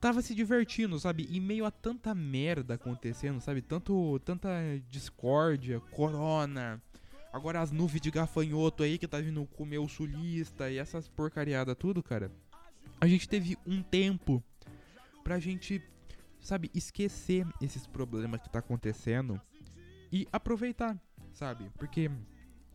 tava 0.00 0.22
se 0.22 0.32
divertindo, 0.32 1.00
sabe? 1.00 1.26
E 1.28 1.40
meio 1.40 1.64
a 1.64 1.72
tanta 1.72 2.14
merda 2.14 2.74
acontecendo, 2.74 3.40
sabe? 3.40 3.60
Tanto, 3.60 4.20
tanta 4.20 4.48
discórdia, 4.88 5.80
corona. 5.90 6.80
Agora 7.32 7.60
as 7.60 7.72
nuvens 7.72 8.00
de 8.00 8.12
gafanhoto 8.12 8.84
aí 8.84 8.96
que 8.96 9.08
tá 9.08 9.18
vindo 9.18 9.44
comer 9.56 9.78
o 9.78 9.88
sulista 9.88 10.70
e 10.70 10.78
essas 10.78 11.08
porcariadas 11.08 11.74
tudo, 11.76 12.00
cara 12.00 12.30
a 13.00 13.06
gente 13.06 13.28
teve 13.28 13.56
um 13.66 13.82
tempo 13.82 14.42
pra 15.22 15.38
gente, 15.38 15.82
sabe, 16.40 16.70
esquecer 16.74 17.46
esses 17.60 17.86
problemas 17.86 18.40
que 18.40 18.50
tá 18.50 18.60
acontecendo 18.60 19.40
e 20.12 20.26
aproveitar, 20.32 20.98
sabe? 21.32 21.70
Porque 21.78 22.10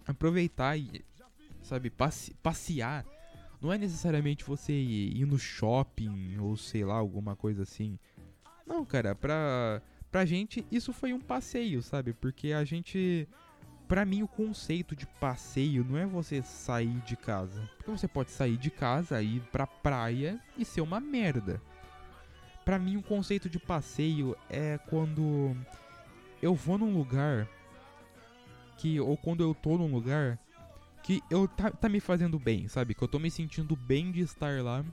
aproveitar 0.09 0.77
e, 0.77 1.05
sabe, 1.61 1.89
passe 1.89 2.33
passear 2.41 3.05
não 3.61 3.71
é 3.73 3.77
necessariamente 3.77 4.43
você 4.43 4.73
ir 4.73 5.25
no 5.25 5.37
shopping 5.37 6.37
ou 6.39 6.55
sei 6.55 6.85
lá, 6.85 6.95
alguma 6.95 7.35
coisa 7.35 7.63
assim. 7.63 7.99
Não, 8.65 8.85
cara, 8.85 9.13
pra, 9.13 9.81
pra 10.09 10.25
gente 10.25 10.65
isso 10.71 10.93
foi 10.93 11.11
um 11.11 11.19
passeio, 11.19 11.81
sabe? 11.81 12.13
Porque 12.13 12.53
a 12.53 12.63
gente 12.63 13.27
para 13.87 14.05
mim 14.05 14.21
o 14.21 14.27
conceito 14.27 14.95
de 14.95 15.05
passeio 15.05 15.83
não 15.83 15.97
é 15.97 16.05
você 16.05 16.41
sair 16.41 17.01
de 17.01 17.15
casa. 17.17 17.69
Porque 17.77 17.91
você 17.91 18.07
pode 18.07 18.31
sair 18.31 18.55
de 18.55 18.71
casa, 18.71 19.21
ir 19.21 19.41
pra 19.51 19.67
praia 19.67 20.39
e 20.57 20.63
ser 20.63 20.81
uma 20.81 20.99
merda. 20.99 21.61
Para 22.63 22.79
mim 22.79 22.97
o 22.97 23.03
conceito 23.03 23.49
de 23.49 23.59
passeio 23.59 24.37
é 24.49 24.77
quando 24.89 25.55
eu 26.41 26.55
vou 26.55 26.77
num 26.77 26.93
lugar 26.95 27.47
que 28.79 28.99
ou 28.99 29.17
quando 29.17 29.43
eu 29.43 29.53
tô 29.53 29.77
num 29.77 29.91
lugar 29.91 30.39
que 31.03 31.21
eu 31.29 31.47
tá, 31.47 31.69
tá 31.69 31.89
me 31.89 31.99
fazendo 31.99 32.39
bem, 32.39 32.67
sabe? 32.67 32.93
Que 32.93 33.03
eu 33.03 33.07
tô 33.07 33.19
me 33.19 33.29
sentindo 33.29 33.75
bem 33.75 34.11
de 34.11 34.21
estar 34.21 34.63
lá 34.63 34.85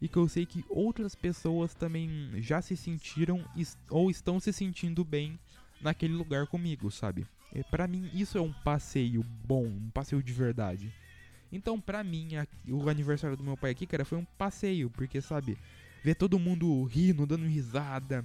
e 0.00 0.08
que 0.08 0.16
eu 0.16 0.28
sei 0.28 0.46
que 0.46 0.64
outras 0.68 1.14
pessoas 1.14 1.74
também 1.74 2.30
já 2.36 2.62
se 2.62 2.76
sentiram 2.76 3.44
ou 3.90 4.10
estão 4.10 4.40
se 4.40 4.52
sentindo 4.52 5.04
bem 5.04 5.38
naquele 5.80 6.14
lugar 6.14 6.46
comigo, 6.46 6.90
sabe? 6.90 7.26
É, 7.54 7.62
para 7.62 7.86
mim, 7.86 8.10
isso 8.14 8.38
é 8.38 8.40
um 8.40 8.52
passeio 8.52 9.22
bom, 9.22 9.66
um 9.66 9.90
passeio 9.90 10.22
de 10.22 10.32
verdade. 10.32 10.92
Então, 11.52 11.80
pra 11.80 12.02
mim, 12.02 12.36
a, 12.36 12.46
o 12.68 12.88
aniversário 12.88 13.36
do 13.36 13.44
meu 13.44 13.56
pai 13.56 13.70
aqui, 13.70 13.86
cara, 13.86 14.04
foi 14.04 14.18
um 14.18 14.24
passeio, 14.24 14.90
porque, 14.90 15.20
sabe, 15.20 15.56
ver 16.02 16.16
todo 16.16 16.38
mundo 16.38 16.82
rindo, 16.84 17.26
dando 17.26 17.46
risada, 17.46 18.24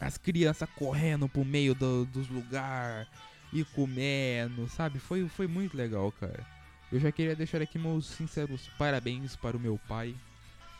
as 0.00 0.16
crianças 0.16 0.68
correndo 0.76 1.28
pro 1.28 1.44
meio 1.44 1.74
do, 1.74 2.06
dos 2.06 2.28
lugares 2.28 3.06
e 3.54 3.64
comendo, 3.64 4.68
sabe? 4.68 4.98
Foi, 4.98 5.28
foi 5.28 5.46
muito 5.46 5.76
legal, 5.76 6.10
cara. 6.12 6.44
Eu 6.92 6.98
já 6.98 7.12
queria 7.12 7.36
deixar 7.36 7.62
aqui 7.62 7.78
meus 7.78 8.06
sinceros 8.06 8.68
parabéns 8.76 9.36
para 9.36 9.56
o 9.56 9.60
meu 9.60 9.78
pai, 9.88 10.14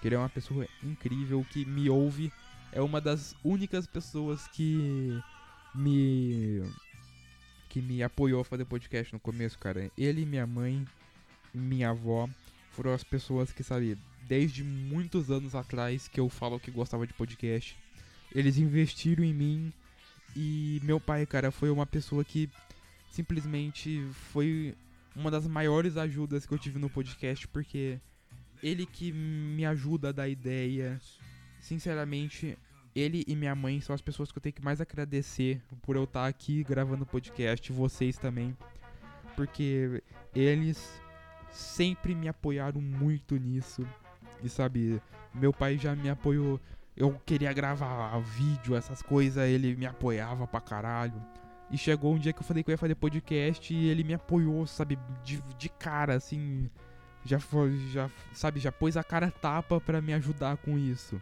que 0.03 0.09
ele 0.09 0.17
é 0.17 0.19
uma 0.19 0.29
pessoa 0.29 0.67
incrível, 0.83 1.47
que 1.51 1.65
me 1.65 1.89
ouve, 1.89 2.33
é 2.73 2.81
uma 2.81 3.01
das 3.01 3.35
únicas 3.45 3.87
pessoas 3.87 4.49
que 4.49 5.17
me 5.75 6.63
que 7.69 7.81
me 7.81 8.03
apoiou 8.03 8.41
a 8.41 8.45
fazer 8.45 8.65
podcast 8.65 9.13
no 9.13 9.19
começo, 9.19 9.59
cara. 9.59 9.91
Ele, 9.99 10.25
minha 10.25 10.47
mãe, 10.47 10.87
minha 11.53 11.91
avó 11.91 12.29
foram 12.71 12.93
as 12.93 13.03
pessoas 13.03 13.53
que, 13.53 13.65
sabe, 13.65 13.99
desde 14.29 14.63
muitos 14.63 15.29
anos 15.31 15.57
atrás 15.57 16.07
que 16.07 16.21
eu 16.21 16.29
falo 16.29 16.61
que 16.61 16.71
gostava 16.71 17.07
de 17.07 17.13
podcast. 17.13 17.77
Eles 18.33 18.59
investiram 18.59 19.25
em 19.25 19.35
mim 19.35 19.73
e 20.35 20.81
meu 20.83 21.01
pai, 21.01 21.27
cara, 21.27 21.51
foi 21.51 21.71
uma 21.71 21.87
pessoa 21.87 22.25
que 22.25 22.51
simplesmente 23.11 24.05
foi 24.33 24.75
uma 25.15 25.31
das 25.31 25.47
maiores 25.47 25.97
ajudas 25.97 26.45
que 26.47 26.53
eu 26.53 26.59
tive 26.59 26.79
no 26.79 26.91
podcast, 26.91 27.47
porque 27.49 28.01
ele 28.63 28.87
que 28.87 29.13
me 29.13 29.65
ajuda 29.65 30.09
a 30.09 30.13
dar 30.13 30.29
ideia. 30.29 31.01
Sinceramente, 31.61 32.59
ele 32.95 33.25
e 33.27 33.37
minha 33.37 33.55
mãe 33.55 33.81
são 33.81 33.95
as 33.95 34.01
pessoas 34.01 34.31
que 34.31 34.39
eu 34.39 34.43
tenho 34.43 34.55
que 34.55 34.65
mais 34.65 34.81
agradecer 34.81 35.63
por 35.83 35.97
eu 35.97 36.05
estar 36.05 36.27
aqui 36.27 36.65
gravando 36.65 37.07
podcast, 37.07 37.73
vocês 37.73 38.17
também, 38.19 38.57
porque 39.37 40.03
eles 40.35 41.01
sempre 41.51 42.15
me 42.15 42.29
apoiaram 42.29 42.81
muito 42.81 43.37
nisso. 43.37 43.87
E 44.43 44.49
sabe, 44.49 45.01
meu 45.33 45.53
pai 45.53 45.79
já 45.79 45.95
me 45.95 46.11
apoiou. 46.11 46.61
Eu 46.97 47.21
queria 47.27 47.53
gravar 47.53 48.19
vídeo, 48.21 48.77
essas 48.77 49.03
coisas, 49.03 49.49
ele 49.49 49.75
me 49.75 49.87
apoiava 49.87 50.47
pra 50.47 50.61
caralho. 50.61 51.21
E 51.71 51.77
chegou 51.77 52.15
um 52.15 52.19
dia 52.19 52.33
que 52.33 52.39
eu 52.39 52.45
falei 52.45 52.63
que 52.63 52.71
eu 52.71 52.75
ia 52.75 52.79
fazer 52.79 52.95
podcast 52.95 53.75
e 53.75 53.89
ele 53.89 54.05
me 54.05 54.15
apoiou, 54.15 54.67
sabe, 54.67 54.99
de, 55.25 55.43
de 55.59 55.69
cara, 55.69 56.15
assim. 56.15 56.71
Já 57.25 57.41
foi, 57.41 57.77
já, 57.89 58.11
sabe, 58.33 58.61
já 58.61 58.71
pôs 58.71 58.97
a 58.97 59.03
cara 59.03 59.31
tapa 59.31 59.81
para 59.81 60.01
me 60.01 60.13
ajudar 60.13 60.57
com 60.59 60.79
isso. 60.79 61.21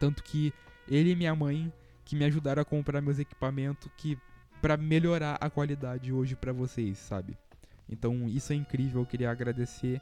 Tanto 0.00 0.22
que 0.24 0.52
ele 0.88 1.10
e 1.10 1.16
minha 1.16 1.34
mãe 1.34 1.72
que 2.04 2.16
me 2.16 2.24
ajudaram 2.24 2.62
a 2.62 2.64
comprar 2.64 3.00
meus 3.00 3.18
equipamentos 3.18 3.88
que 3.96 4.18
para 4.60 4.76
melhorar 4.76 5.36
a 5.40 5.50
qualidade 5.50 6.12
hoje 6.12 6.34
para 6.34 6.52
vocês, 6.52 6.98
sabe? 6.98 7.36
Então 7.88 8.26
isso 8.28 8.52
é 8.52 8.56
incrível, 8.56 9.02
eu 9.02 9.06
queria 9.06 9.30
agradecer 9.30 10.00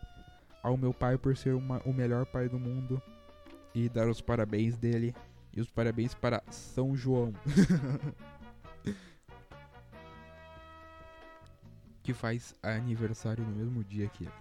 ao 0.63 0.77
meu 0.77 0.95
pai 0.95 1.19
por 1.19 1.37
ser 1.37 1.55
uma, 1.55 1.81
o 1.85 1.93
melhor 1.93 2.25
pai 2.25 2.49
do 2.49 2.59
mundo 2.59 3.03
e 3.75 3.89
dar 3.89 4.09
os 4.09 4.21
parabéns 4.21 4.77
dele 4.77 5.15
e 5.53 5.61
os 5.61 5.71
parabéns 5.71 6.15
para 6.15 6.43
São 6.51 6.97
João. 6.97 7.33
que 12.03 12.15
faz 12.15 12.55
aniversário 12.63 13.45
no 13.45 13.55
mesmo 13.55 13.85
dia 13.85 14.09
que 14.09 14.25
ele. 14.25 14.33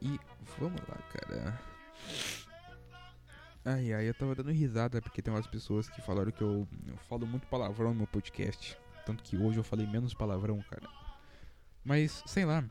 E 0.00 0.20
vamos 0.58 0.80
lá, 0.88 0.96
cara. 1.12 1.60
Ai, 3.64 3.94
ai, 3.94 4.08
eu 4.08 4.14
tava 4.14 4.34
dando 4.34 4.52
risada 4.52 5.00
porque 5.00 5.22
tem 5.22 5.32
umas 5.32 5.46
pessoas 5.46 5.88
que 5.88 6.02
falaram 6.02 6.30
que 6.30 6.42
eu, 6.42 6.68
eu 6.86 6.96
falo 7.08 7.26
muito 7.26 7.46
palavrão 7.46 7.90
no 7.90 7.96
meu 7.96 8.06
podcast. 8.06 8.76
Tanto 9.06 9.22
que 9.22 9.36
hoje 9.36 9.58
eu 9.58 9.64
falei 9.64 9.86
menos 9.86 10.12
palavrão, 10.12 10.60
cara. 10.70 10.88
Mas, 11.82 12.22
sei 12.26 12.44
lá. 12.44 12.64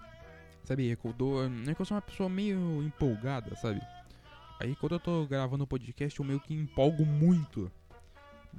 Sabe, 0.63 0.91
é 0.91 0.95
que 0.95 1.05
eu, 1.05 1.11
dou, 1.11 1.43
é 1.45 1.75
que 1.75 1.81
eu 1.81 1.85
sou 1.85 1.95
uma 1.95 2.01
pessoa 2.01 2.29
meio 2.29 2.81
empolgada, 2.83 3.53
sabe? 3.55 3.81
Aí 4.63 4.75
quando 4.75 4.93
eu 4.93 4.99
tô 4.99 5.25
gravando 5.27 5.65
o 5.65 5.67
podcast 5.67 6.19
eu 6.19 6.25
meio 6.25 6.39
que 6.39 6.53
empolgo 6.53 7.05
muito. 7.05 7.71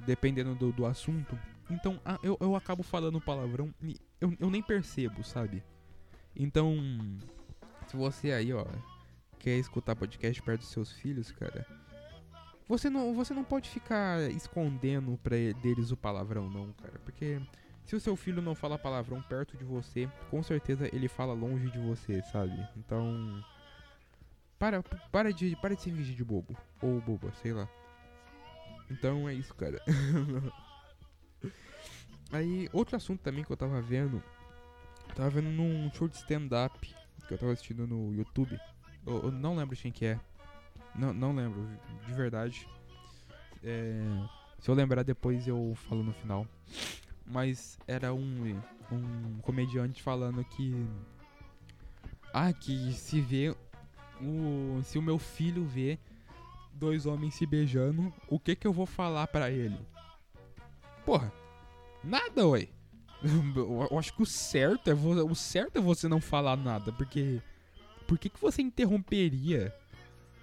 Dependendo 0.05 0.53
do, 0.55 0.71
do 0.71 0.85
assunto. 0.85 1.37
Então 1.69 1.99
eu, 2.21 2.37
eu 2.39 2.55
acabo 2.55 2.83
falando 2.83 3.19
palavrão 3.19 3.73
e 3.81 3.97
eu, 4.21 4.33
eu 4.39 4.49
nem 4.49 4.61
percebo, 4.61 5.23
sabe? 5.23 5.63
Então, 6.35 6.75
se 7.87 7.95
você 7.95 8.31
aí, 8.31 8.53
ó, 8.53 8.65
quer 9.39 9.57
escutar 9.57 9.95
podcast 9.95 10.41
perto 10.41 10.61
dos 10.61 10.69
seus 10.69 10.91
filhos, 10.91 11.31
cara 11.31 11.65
você 12.67 12.89
não, 12.89 13.13
você 13.13 13.33
não 13.33 13.43
pode 13.43 13.69
ficar 13.69 14.19
escondendo 14.31 15.17
pra 15.23 15.35
deles 15.61 15.91
o 15.91 15.97
palavrão, 15.97 16.49
não, 16.49 16.73
cara. 16.73 16.99
Porque 17.03 17.39
se 17.83 17.95
o 17.95 17.99
seu 17.99 18.15
filho 18.15 18.41
não 18.41 18.55
fala 18.55 18.77
palavrão 18.77 19.21
perto 19.21 19.55
de 19.55 19.63
você, 19.63 20.09
com 20.31 20.41
certeza 20.41 20.89
ele 20.91 21.07
fala 21.07 21.33
longe 21.33 21.69
de 21.69 21.79
você, 21.79 22.21
sabe? 22.23 22.57
Então. 22.77 23.43
Para, 24.57 24.81
para, 24.83 25.33
de, 25.33 25.55
para 25.57 25.75
de 25.75 26.15
de 26.15 26.23
bobo. 26.23 26.55
Ou 26.81 27.01
boba, 27.01 27.31
sei 27.41 27.53
lá. 27.53 27.69
Então 28.89 29.27
é 29.27 29.33
isso, 29.33 29.53
cara. 29.55 29.81
Aí, 32.31 32.69
outro 32.73 32.95
assunto 32.95 33.21
também 33.21 33.43
que 33.43 33.51
eu 33.51 33.57
tava 33.57 33.81
vendo. 33.81 34.23
Eu 35.09 35.15
tava 35.15 35.29
vendo 35.29 35.49
num 35.49 35.91
show 35.93 36.07
de 36.07 36.15
stand-up 36.15 36.95
que 37.27 37.33
eu 37.33 37.37
tava 37.37 37.51
assistindo 37.51 37.87
no 37.87 38.13
YouTube. 38.13 38.59
Eu, 39.05 39.23
eu 39.23 39.31
não 39.31 39.55
lembro 39.55 39.75
quem 39.75 39.91
que 39.91 40.05
é. 40.05 40.19
Não, 40.95 41.13
não 41.13 41.35
lembro, 41.35 41.67
de 42.05 42.13
verdade. 42.13 42.67
É, 43.63 44.01
se 44.59 44.69
eu 44.69 44.75
lembrar 44.75 45.03
depois 45.03 45.47
eu 45.47 45.73
falo 45.75 46.03
no 46.03 46.13
final. 46.13 46.47
Mas 47.25 47.79
era 47.87 48.13
um, 48.13 48.61
um 48.91 49.39
comediante 49.41 50.01
falando 50.01 50.43
que. 50.43 50.85
Ah, 52.33 52.53
que 52.53 52.93
se 52.93 53.19
vê. 53.21 53.55
O, 54.21 54.81
se 54.83 54.97
o 54.97 55.01
meu 55.01 55.19
filho 55.19 55.65
vê 55.65 55.99
dois 56.73 57.05
homens 57.05 57.35
se 57.35 57.45
beijando, 57.45 58.13
o 58.29 58.39
que 58.39 58.55
que 58.55 58.67
eu 58.67 58.73
vou 58.73 58.85
falar 58.85 59.27
para 59.27 59.51
ele? 59.51 59.77
Porra, 61.05 61.31
nada, 62.03 62.47
ué. 62.47 62.67
Eu 63.55 63.97
acho 63.97 64.13
que 64.13 64.21
o 64.21 64.25
certo 64.25 64.89
é 64.89 64.93
o 64.93 65.35
certo 65.35 65.77
é 65.77 65.81
você 65.81 66.07
não 66.07 66.21
falar 66.21 66.55
nada, 66.55 66.91
porque 66.91 67.41
por 68.05 68.19
que 68.19 68.29
que 68.29 68.39
você 68.39 68.61
interromperia 68.61 69.73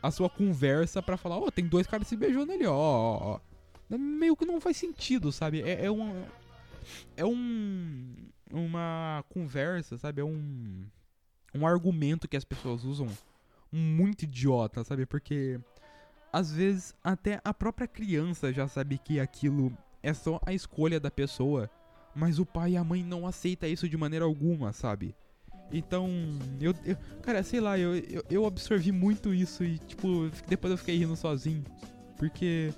a 0.03 0.11
sua 0.11 0.29
conversa 0.29 1.01
para 1.01 1.17
falar, 1.17 1.39
ó, 1.39 1.47
oh, 1.47 1.53
tem 1.53 1.67
dois 1.67 1.87
caras 1.87 2.09
se 2.09 2.17
beijando 2.17 2.51
ali, 2.53 2.67
ó, 2.67 2.75
ó, 2.75 3.35
ó. 3.35 3.41
Meio 3.97 4.35
que 4.35 4.45
não 4.45 4.61
faz 4.61 4.77
sentido, 4.77 5.31
sabe? 5.31 5.63
É, 5.63 5.85
é 5.85 5.91
um. 5.91 6.25
É 7.17 7.25
um. 7.25 8.15
Uma 8.51 9.25
conversa, 9.29 9.99
sabe? 9.99 10.23
É 10.23 10.25
um. 10.25 10.87
Um 11.55 11.67
argumento 11.67 12.27
que 12.27 12.37
as 12.37 12.45
pessoas 12.45 12.85
usam 12.85 13.07
muito 13.73 14.25
idiota, 14.25 14.85
sabe? 14.85 15.07
Porque 15.07 15.59
às 16.33 16.53
vezes 16.53 16.95
até 17.03 17.41
a 17.45 17.55
própria 17.55 17.89
criança 17.89 18.53
já 18.53 18.69
sabe 18.69 18.99
que 18.99 19.19
aquilo 19.19 19.73
é 20.03 20.13
só 20.13 20.41
a 20.45 20.53
escolha 20.53 21.01
da 21.01 21.11
pessoa, 21.11 21.71
mas 22.15 22.39
o 22.39 22.45
pai 22.47 22.73
e 22.73 22.77
a 22.77 22.85
mãe 22.85 23.03
não 23.03 23.27
aceita 23.27 23.67
isso 23.67 23.89
de 23.89 23.97
maneira 23.97 24.25
alguma, 24.25 24.73
sabe? 24.73 25.15
Então, 25.73 26.11
eu, 26.61 26.75
eu 26.85 26.97
cara, 27.23 27.43
sei 27.43 27.61
lá, 27.61 27.79
eu, 27.79 27.97
eu, 27.97 28.23
eu 28.31 28.47
absorvi 28.47 28.93
muito 28.93 29.33
isso 29.33 29.65
e 29.65 29.79
tipo, 29.79 30.31
depois 30.47 30.71
eu 30.71 30.77
fiquei 30.77 30.99
rindo 30.99 31.17
sozinho, 31.17 31.65
porque 32.19 32.73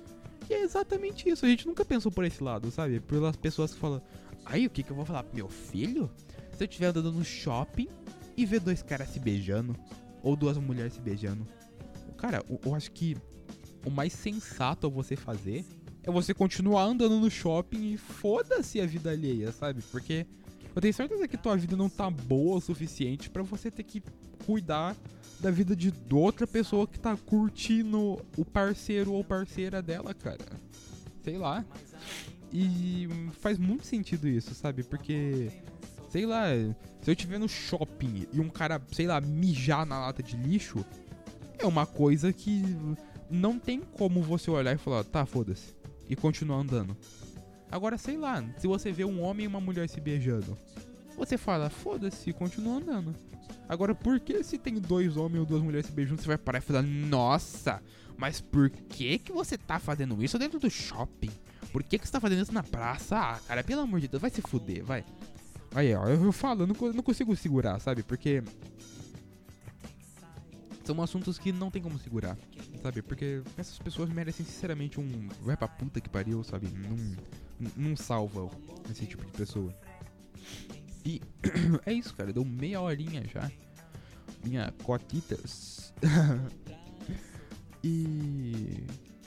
é 0.49 0.61
exatamente 0.61 1.27
isso, 1.27 1.45
a 1.45 1.49
gente 1.49 1.67
nunca 1.67 1.83
pensou 1.83 2.11
por 2.11 2.23
esse 2.23 2.41
lado, 2.41 2.71
sabe? 2.71 3.01
Pelas 3.01 3.35
pessoas 3.35 3.73
que 3.73 3.79
falam, 3.79 4.01
aí 4.45 4.65
o 4.65 4.69
que 4.69 4.83
que 4.83 4.91
eu 4.91 4.95
vou 4.95 5.05
falar 5.05 5.23
pro 5.23 5.35
meu 5.35 5.49
filho? 5.49 6.09
Se 6.53 6.63
eu 6.63 6.67
estiver 6.67 6.87
andando 6.87 7.11
no 7.11 7.25
shopping 7.25 7.89
e 8.37 8.45
ver 8.45 8.61
dois 8.61 8.81
caras 8.81 9.09
se 9.09 9.19
beijando, 9.19 9.75
ou 10.25 10.35
duas 10.35 10.57
mulheres 10.57 10.93
se 10.93 10.99
beijando. 10.99 11.45
Cara, 12.17 12.43
eu, 12.49 12.59
eu 12.65 12.75
acho 12.75 12.91
que 12.91 13.15
o 13.85 13.91
mais 13.91 14.11
sensato 14.11 14.87
a 14.87 14.89
você 14.89 15.15
fazer 15.15 15.63
é 16.03 16.11
você 16.11 16.33
continuar 16.33 16.83
andando 16.83 17.19
no 17.19 17.29
shopping 17.29 17.93
e 17.93 17.97
foda-se 17.97 18.81
a 18.81 18.85
vida 18.85 19.11
alheia, 19.11 19.51
sabe? 19.51 19.83
Porque 19.91 20.25
eu 20.75 20.81
tenho 20.81 20.93
certeza 20.93 21.27
que 21.27 21.37
tua 21.37 21.55
vida 21.55 21.77
não 21.77 21.87
tá 21.87 22.09
boa 22.09 22.57
o 22.57 22.61
suficiente 22.61 23.29
para 23.29 23.43
você 23.43 23.69
ter 23.69 23.83
que 23.83 24.01
cuidar 24.45 24.95
da 25.39 25.51
vida 25.51 25.75
de 25.75 25.93
outra 26.11 26.47
pessoa 26.47 26.87
que 26.87 26.99
tá 26.99 27.15
curtindo 27.15 28.19
o 28.35 28.43
parceiro 28.43 29.13
ou 29.13 29.23
parceira 29.23 29.81
dela, 29.81 30.13
cara. 30.13 30.59
Sei 31.23 31.37
lá. 31.37 31.63
E 32.51 33.07
faz 33.41 33.59
muito 33.59 33.85
sentido 33.85 34.27
isso, 34.27 34.55
sabe? 34.55 34.83
Porque, 34.83 35.51
sei 36.15 36.25
lá, 36.25 36.45
se 37.01 37.11
eu 37.11 37.13
estiver 37.13 37.37
no 37.37 37.49
shopping 37.49 38.25
e 38.31 38.39
um 38.39 38.47
cara, 38.47 38.81
sei 38.93 39.05
lá, 39.05 39.19
mijar 39.19 39.85
na 39.85 39.99
lata 39.99 40.23
de 40.23 40.37
lixo, 40.37 40.85
é 41.59 41.65
uma 41.65 41.85
coisa 41.85 42.31
que 42.31 42.63
não 43.29 43.59
tem 43.59 43.81
como 43.81 44.21
você 44.21 44.49
olhar 44.49 44.73
e 44.73 44.77
falar, 44.77 45.03
tá, 45.03 45.25
foda-se, 45.25 45.75
e 46.09 46.15
continuar 46.15 46.59
andando. 46.59 46.95
Agora, 47.69 47.97
sei 47.97 48.15
lá, 48.15 48.41
se 48.57 48.65
você 48.65 48.93
vê 48.93 49.03
um 49.03 49.21
homem 49.21 49.43
e 49.43 49.47
uma 49.47 49.59
mulher 49.59 49.89
se 49.89 49.99
beijando, 49.99 50.57
você 51.17 51.37
fala, 51.37 51.69
foda-se, 51.69 52.31
continua 52.31 52.77
andando. 52.77 53.13
Agora, 53.67 53.93
por 53.93 54.17
que 54.21 54.41
se 54.41 54.57
tem 54.57 54.75
dois 54.75 55.17
homens 55.17 55.41
ou 55.41 55.45
duas 55.45 55.61
mulheres 55.61 55.87
se 55.87 55.91
beijando, 55.91 56.21
você 56.21 56.27
vai 56.29 56.37
parar 56.37 56.59
e 56.59 56.61
falar, 56.61 56.81
nossa, 56.81 57.83
mas 58.15 58.39
por 58.39 58.69
que 58.69 59.19
que 59.19 59.33
você 59.33 59.57
tá 59.57 59.79
fazendo 59.79 60.23
isso 60.23 60.39
dentro 60.39 60.61
do 60.61 60.69
shopping? 60.69 61.31
Por 61.73 61.83
que 61.83 61.99
que 61.99 62.07
você 62.07 62.13
tá 62.13 62.21
fazendo 62.21 62.41
isso 62.41 62.53
na 62.53 62.63
praça? 62.63 63.17
Ah, 63.17 63.39
cara, 63.45 63.65
pelo 63.65 63.81
amor 63.81 63.99
de 63.99 64.07
Deus, 64.07 64.21
vai 64.21 64.29
se 64.31 64.41
fuder, 64.41 64.81
vai. 64.81 65.03
Aí, 65.75 65.93
ó, 65.93 66.07
eu, 66.07 66.23
eu 66.23 66.31
falo, 66.31 66.63
eu 66.63 66.67
não, 66.67 66.75
não 66.93 67.03
consigo 67.03 67.35
segurar, 67.35 67.77
sabe? 67.81 68.01
Porque 68.01 68.41
são 70.85 71.01
assuntos 71.01 71.37
que 71.37 71.51
não 71.51 71.69
tem 71.69 71.81
como 71.81 71.99
segurar, 71.99 72.37
sabe? 72.81 73.01
Porque 73.01 73.41
essas 73.57 73.77
pessoas 73.77 74.09
merecem 74.09 74.45
sinceramente 74.45 75.01
um 75.01 75.27
vai 75.41 75.57
pra 75.57 75.67
puta 75.67 75.99
que 75.99 76.07
pariu, 76.07 76.43
sabe? 76.45 76.67
Não, 76.67 77.69
não 77.75 77.95
salva 77.97 78.49
esse 78.89 79.05
tipo 79.05 79.25
de 79.25 79.31
pessoa. 79.33 79.75
E 81.03 81.21
é 81.85 81.91
isso, 81.91 82.15
cara. 82.15 82.31
Deu 82.31 82.45
meia 82.45 82.79
horinha 82.79 83.23
já. 83.27 83.51
Minha 84.45 84.73
cotitas. 84.83 85.93
e 87.83 88.85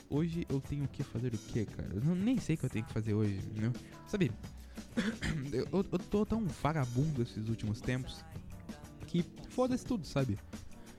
hoje 0.09 0.47
eu 0.49 0.59
tenho 0.59 0.87
que 0.87 1.03
fazer 1.03 1.31
o 1.31 1.37
que, 1.37 1.65
cara? 1.65 1.89
Eu 1.93 2.15
nem 2.15 2.39
sei 2.39 2.55
o 2.55 2.57
que 2.57 2.65
eu 2.65 2.69
tenho 2.71 2.85
que 2.85 2.93
fazer 2.93 3.13
hoje, 3.13 3.39
né? 3.55 3.71
Sabe? 4.07 4.31
eu, 5.53 5.67
eu, 5.71 5.83
tô 5.83 6.25
tão 6.25 6.45
vagabundo 6.45 7.21
esses 7.21 7.49
últimos 7.49 7.81
tempos 7.81 8.23
que 9.07 9.23
foda-se 9.49 9.85
tudo, 9.85 10.05
sabe? 10.05 10.37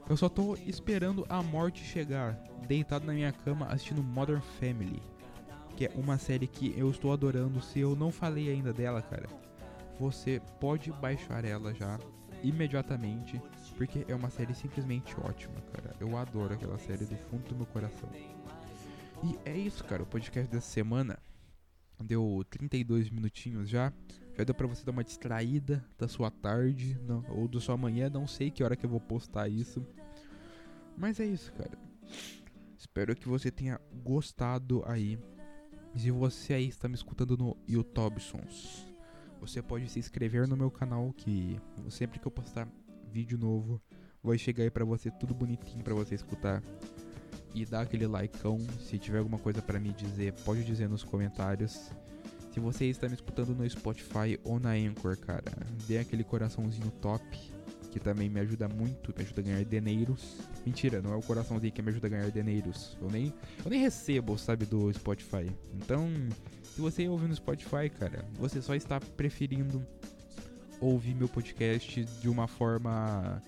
Eu 0.09 0.17
só 0.17 0.29
tô 0.29 0.57
esperando 0.67 1.25
a 1.29 1.43
morte 1.43 1.85
chegar, 1.85 2.33
deitado 2.67 3.07
na 3.07 3.13
minha 3.13 3.33
cama 3.33 3.67
assistindo 3.67 4.03
Modern 4.03 4.41
Family, 4.59 5.01
que 5.77 5.87
é 5.87 5.93
uma 5.95 6.19
série 6.19 6.47
que 6.47 6.75
eu 6.77 6.91
estou 6.91 7.13
adorando. 7.13 7.63
Se 7.63 7.79
eu 7.79 7.95
não 7.95 8.11
falei 8.11 8.51
ainda 8.51 8.73
dela, 8.73 9.01
cara, 9.01 9.29
você 9.99 10.43
pode 10.59 10.91
baixar 10.93 11.45
ela 11.45 11.73
já 11.73 11.99
imediatamente, 12.43 13.41
porque 13.77 14.05
é 14.09 14.15
uma 14.15 14.31
série 14.31 14.55
simplesmente 14.55 15.15
ótima, 15.21 15.61
cara. 15.73 15.95
Eu 16.01 16.17
adoro 16.17 16.55
aquela 16.55 16.79
série 16.79 17.05
do 17.05 17.17
fundo 17.17 17.49
do 17.49 17.55
meu 17.55 17.67
coração. 17.67 18.09
E 19.23 19.39
é 19.45 19.57
isso, 19.57 19.85
cara. 19.85 20.03
O 20.03 20.07
podcast 20.07 20.51
dessa 20.51 20.67
semana 20.67 21.19
deu 22.05 22.45
32 22.51 23.11
minutinhos 23.11 23.69
já. 23.69 23.93
Já 24.37 24.45
deu 24.45 24.55
pra 24.55 24.67
você 24.67 24.85
dar 24.85 24.93
uma 24.93 25.05
distraída 25.05 25.85
da 25.99 26.09
sua 26.09 26.31
tarde 26.31 26.99
não, 27.07 27.25
ou 27.29 27.49
da 27.49 27.61
sua 27.61 27.77
manhã. 27.77 28.09
Não 28.09 28.27
sei 28.27 28.51
que 28.51 28.63
hora 28.63 28.77
que 28.77 28.87
eu 28.87 28.91
vou 28.91 29.01
postar 29.01 29.49
isso. 29.49 29.85
Mas 30.97 31.21
é 31.21 31.27
isso, 31.27 31.53
cara. 31.53 31.79
Espero 32.77 33.15
que 33.15 33.29
você 33.29 33.51
tenha 33.51 33.81
gostado 34.03 34.83
aí. 34.87 35.19
Se 35.97 36.11
você 36.11 36.55
aí 36.55 36.69
está 36.69 36.89
me 36.89 36.95
escutando 36.95 37.37
no 37.37 37.57
YouTubesons, 37.69 38.87
você 39.41 39.61
pode 39.61 39.89
se 39.89 39.99
inscrever 39.99 40.47
no 40.47 40.57
meu 40.57 40.71
canal 40.71 41.13
que 41.13 41.61
sempre 41.89 42.21
que 42.21 42.27
eu 42.27 42.31
postar 42.31 42.69
vídeo 43.11 43.37
novo 43.37 43.81
vai 44.23 44.39
chegar 44.39 44.65
aí 44.65 44.71
pra 44.71 44.85
você 44.85 45.11
tudo 45.11 45.35
bonitinho 45.35 45.83
pra 45.83 45.95
você 45.95 46.15
escutar 46.15 46.63
e 47.55 47.65
dar 47.65 47.83
aquele 47.83 48.07
likeão. 48.07 48.59
Se 48.81 48.99
tiver 48.99 49.19
alguma 49.19 49.39
coisa 49.39 49.61
para 49.61 49.79
me 49.79 49.93
dizer, 49.93 50.33
pode 50.45 50.65
dizer 50.65 50.89
nos 50.89 51.03
comentários. 51.03 51.91
Se 52.53 52.59
você 52.59 52.87
está 52.87 53.09
me 53.09 53.15
escutando 53.15 53.55
no 53.55 53.69
Spotify 53.69 54.39
ou 54.43 54.59
na 54.59 54.71
Anchor, 54.71 55.17
cara, 55.19 55.53
dê 55.87 55.99
aquele 55.99 56.25
coraçãozinho 56.25 56.91
top, 57.01 57.25
que 57.93 58.01
também 58.01 58.29
me 58.29 58.41
ajuda 58.41 58.69
muito, 58.69 59.15
me 59.17 59.25
ajuda 59.25 59.41
a 59.41 59.45
ganhar 59.45 59.65
deneiros. 59.65 60.39
Mentira, 60.67 61.01
não 61.01 61.13
é 61.13 61.17
o 61.17 61.23
coraçãozinho 61.23 61.73
que 61.73 61.81
me 61.81 61.91
ajuda 61.91 62.09
a 62.09 62.11
ganhar 62.11 62.31
deneiros. 62.31 62.97
Eu 63.01 63.09
nem, 63.09 63.33
eu 63.65 63.71
nem 63.71 63.81
recebo, 63.81 64.37
sabe, 64.37 64.67
do 64.67 64.93
Spotify. 64.93 65.51
Então, 65.75 66.09
se 66.65 66.81
você 66.81 67.09
ouve 67.09 67.29
no 67.29 67.35
Spotify, 67.35 67.89
cara, 67.89 68.25
você 68.35 68.61
só 68.61 68.75
está 68.75 68.99
preferindo 69.01 69.87
ouvir 70.81 71.15
meu 71.15 71.29
podcast 71.29 72.05
de 72.05 72.29
uma 72.29 72.49
forma 72.49 73.41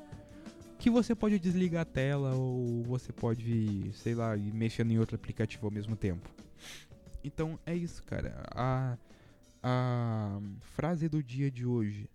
que 0.83 0.90
você 0.90 1.14
pode 1.14 1.38
desligar 1.38 1.83
a 1.83 1.85
tela 1.85 2.35
ou 2.35 2.83
você 2.83 3.12
pode, 3.12 3.92
sei 3.95 4.16
lá, 4.16 4.37
ir 4.37 4.53
mexendo 4.53 4.90
em 4.90 4.99
outro 4.99 5.14
aplicativo 5.14 5.64
ao 5.64 5.71
mesmo 5.71 5.95
tempo. 5.95 6.29
Então 7.23 7.57
é 7.64 7.73
isso, 7.73 8.03
cara. 8.03 8.42
A, 8.51 8.99
a 9.62 10.40
frase 10.75 11.09
do 11.09 11.23
dia 11.23 11.53
de 11.53 11.64
hoje 11.64 12.11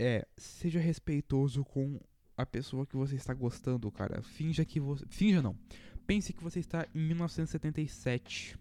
é: 0.00 0.26
seja 0.36 0.80
respeitoso 0.80 1.64
com 1.64 2.00
a 2.36 2.44
pessoa 2.44 2.84
que 2.84 2.96
você 2.96 3.14
está 3.14 3.32
gostando, 3.32 3.88
cara. 3.92 4.20
Finja 4.20 4.64
que 4.64 4.80
você. 4.80 5.06
Finja 5.08 5.40
não. 5.40 5.56
Pense 6.08 6.32
que 6.32 6.42
você 6.42 6.58
está 6.58 6.88
em 6.92 6.98
1977 6.98 8.58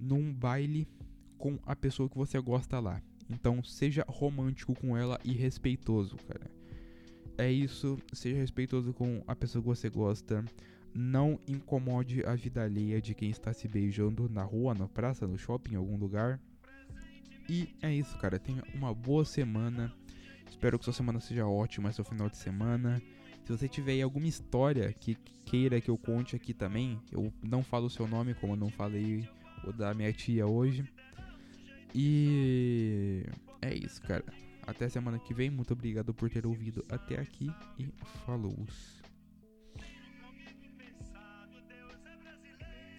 num 0.00 0.32
baile 0.32 0.88
com 1.36 1.58
a 1.66 1.76
pessoa 1.76 2.08
que 2.08 2.16
você 2.16 2.40
gosta 2.40 2.80
lá. 2.80 3.02
Então 3.28 3.62
seja 3.62 4.06
romântico 4.08 4.74
com 4.74 4.96
ela 4.96 5.20
e 5.22 5.34
respeitoso, 5.34 6.16
cara 6.26 6.63
é 7.36 7.50
isso. 7.50 7.98
Seja 8.12 8.36
respeitoso 8.36 8.92
com 8.92 9.22
a 9.26 9.34
pessoa 9.34 9.62
que 9.62 9.68
você 9.68 9.88
gosta. 9.88 10.44
Não 10.94 11.40
incomode 11.48 12.24
a 12.24 12.34
vida 12.34 12.62
alheia 12.62 13.00
de 13.00 13.14
quem 13.14 13.30
está 13.30 13.52
se 13.52 13.66
beijando 13.66 14.28
na 14.28 14.42
rua, 14.42 14.74
na 14.74 14.86
praça, 14.86 15.26
no 15.26 15.36
shopping, 15.36 15.72
em 15.74 15.76
algum 15.76 15.96
lugar. 15.96 16.40
E 17.48 17.68
é 17.82 17.92
isso, 17.92 18.16
cara. 18.18 18.38
Tenha 18.38 18.62
uma 18.74 18.94
boa 18.94 19.24
semana. 19.24 19.92
Espero 20.48 20.78
que 20.78 20.84
sua 20.84 20.94
semana 20.94 21.18
seja 21.20 21.46
ótima, 21.46 21.92
seu 21.92 22.04
final 22.04 22.30
de 22.30 22.36
semana. 22.36 23.02
Se 23.44 23.52
você 23.52 23.68
tiver 23.68 24.00
alguma 24.00 24.26
história 24.26 24.92
que 24.92 25.16
queira 25.44 25.80
que 25.80 25.90
eu 25.90 25.98
conte 25.98 26.36
aqui 26.36 26.54
também, 26.54 26.98
eu 27.12 27.32
não 27.42 27.62
falo 27.62 27.86
o 27.86 27.90
seu 27.90 28.06
nome, 28.06 28.34
como 28.34 28.54
eu 28.54 28.56
não 28.56 28.70
falei 28.70 29.28
o 29.64 29.72
da 29.72 29.92
minha 29.92 30.12
tia 30.12 30.46
hoje. 30.46 30.84
E 31.94 33.24
é 33.60 33.74
isso, 33.74 34.00
cara. 34.02 34.24
Até 34.66 34.88
semana 34.88 35.18
que 35.18 35.34
vem. 35.34 35.50
Muito 35.50 35.72
obrigado 35.72 36.12
por 36.14 36.30
ter 36.30 36.46
ouvido 36.46 36.84
até 36.88 37.20
aqui 37.20 37.50
e 37.78 37.86
falou. 38.26 38.56